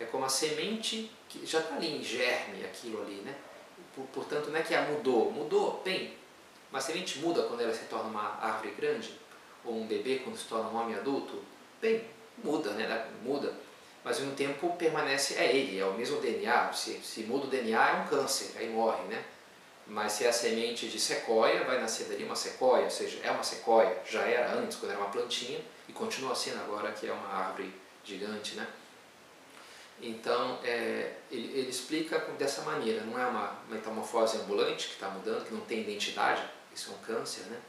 é 0.00 0.04
como 0.06 0.24
a 0.24 0.28
semente 0.28 1.10
que 1.28 1.44
já 1.44 1.60
está 1.60 1.74
ali 1.74 1.98
em 1.98 2.02
germe, 2.02 2.64
aquilo 2.64 3.02
ali, 3.02 3.16
né? 3.16 3.34
Portanto, 4.12 4.48
não 4.48 4.56
é 4.56 4.62
que 4.62 4.74
a 4.74 4.82
mudou, 4.82 5.30
mudou, 5.30 5.82
bem, 5.84 6.16
uma 6.70 6.80
semente 6.80 7.18
muda 7.18 7.42
quando 7.42 7.60
ela 7.60 7.74
se 7.74 7.84
torna 7.84 8.08
uma 8.08 8.38
árvore 8.40 8.74
grande, 8.76 9.18
ou 9.64 9.80
um 9.80 9.86
bebê 9.86 10.20
quando 10.22 10.36
se 10.36 10.46
torna 10.46 10.70
um 10.70 10.80
homem 10.80 10.96
adulto, 10.96 11.42
bem, 11.80 12.04
muda, 12.42 12.70
né? 12.70 13.08
Muda 13.22 13.54
mas 14.04 14.18
ao 14.18 14.24
mesmo 14.24 14.36
tempo 14.36 14.76
permanece, 14.76 15.34
é 15.34 15.56
ele, 15.56 15.78
é 15.78 15.84
o 15.86 15.94
mesmo 15.94 16.20
DNA. 16.20 16.70
Se, 16.74 17.00
se 17.00 17.22
muda 17.22 17.46
o 17.46 17.50
DNA 17.50 17.88
é 17.88 17.94
um 17.94 18.06
câncer, 18.06 18.52
aí 18.58 18.68
morre, 18.68 19.02
né? 19.04 19.24
Mas 19.86 20.12
se 20.12 20.24
é 20.24 20.28
a 20.28 20.32
semente 20.32 20.88
de 20.88 20.98
sequoia, 20.98 21.64
vai 21.64 21.80
nascer 21.80 22.06
dali 22.06 22.24
uma 22.24 22.36
sequoia, 22.36 22.84
ou 22.84 22.90
seja, 22.90 23.20
é 23.22 23.30
uma 23.30 23.42
sequoia, 23.42 23.98
já 24.04 24.22
era 24.22 24.54
antes, 24.54 24.78
quando 24.78 24.92
era 24.92 25.00
uma 25.00 25.10
plantinha, 25.10 25.60
e 25.86 25.92
continua 25.92 26.34
sendo 26.34 26.60
agora 26.60 26.90
que 26.92 27.06
é 27.06 27.12
uma 27.12 27.28
árvore 27.28 27.72
gigante, 28.02 28.54
né? 28.54 28.66
Então, 30.00 30.58
é, 30.64 31.16
ele, 31.30 31.58
ele, 31.58 31.70
explica 31.70 32.18
dessa 32.38 32.62
maneira, 32.62 33.02
não 33.04 33.18
é 33.18 33.26
uma 33.26 33.58
metamorfose 33.68 34.38
ambulante 34.38 34.88
que 34.88 34.94
está 34.94 35.08
mudando, 35.08 35.46
que 35.46 35.54
não 35.54 35.60
tem 35.60 35.80
identidade, 35.80 36.42
isso 36.74 36.90
é 36.90 36.94
um 36.94 36.98
câncer, 36.98 37.42
né? 37.44 37.60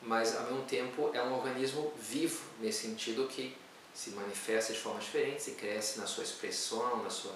Mas, 0.00 0.36
ao 0.36 0.44
mesmo 0.44 0.62
tempo, 0.62 1.10
é 1.12 1.22
um 1.22 1.34
organismo 1.34 1.92
vivo, 1.98 2.40
nesse 2.60 2.86
sentido 2.86 3.26
que 3.26 3.56
se 3.92 4.10
manifesta 4.10 4.72
de 4.72 4.78
forma 4.78 5.00
diferente, 5.00 5.42
se 5.42 5.52
cresce 5.52 5.98
na 5.98 6.06
sua 6.06 6.22
expressão, 6.22 7.02
na 7.02 7.10
sua, 7.10 7.34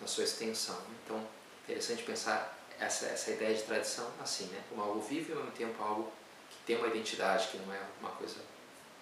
na 0.00 0.06
sua 0.06 0.24
extensão. 0.24 0.80
Então, 1.04 1.20
interessante 1.64 2.04
pensar 2.04 2.56
essa, 2.78 3.06
essa 3.06 3.30
ideia 3.30 3.54
de 3.54 3.62
tradição 3.62 4.10
assim, 4.20 4.46
né? 4.46 4.62
como 4.68 4.82
algo 4.82 5.00
vivo 5.00 5.30
e 5.30 5.32
ao 5.32 5.38
mesmo 5.40 5.52
tempo 5.52 5.82
algo 5.82 6.12
que 6.50 6.56
tem 6.66 6.76
uma 6.76 6.88
identidade, 6.88 7.48
que 7.48 7.58
não 7.58 7.72
é 7.72 7.80
uma 8.00 8.10
coisa 8.10 8.40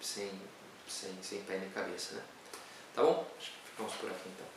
sem, 0.01 0.31
sem, 0.87 1.11
sem 1.21 1.41
pé 1.43 1.57
nem 1.57 1.69
cabeça. 1.69 2.15
Né? 2.15 2.23
Tá 2.93 3.03
bom? 3.03 3.27
Ficamos 3.65 3.93
por 3.93 4.09
aqui 4.09 4.29
então. 4.29 4.52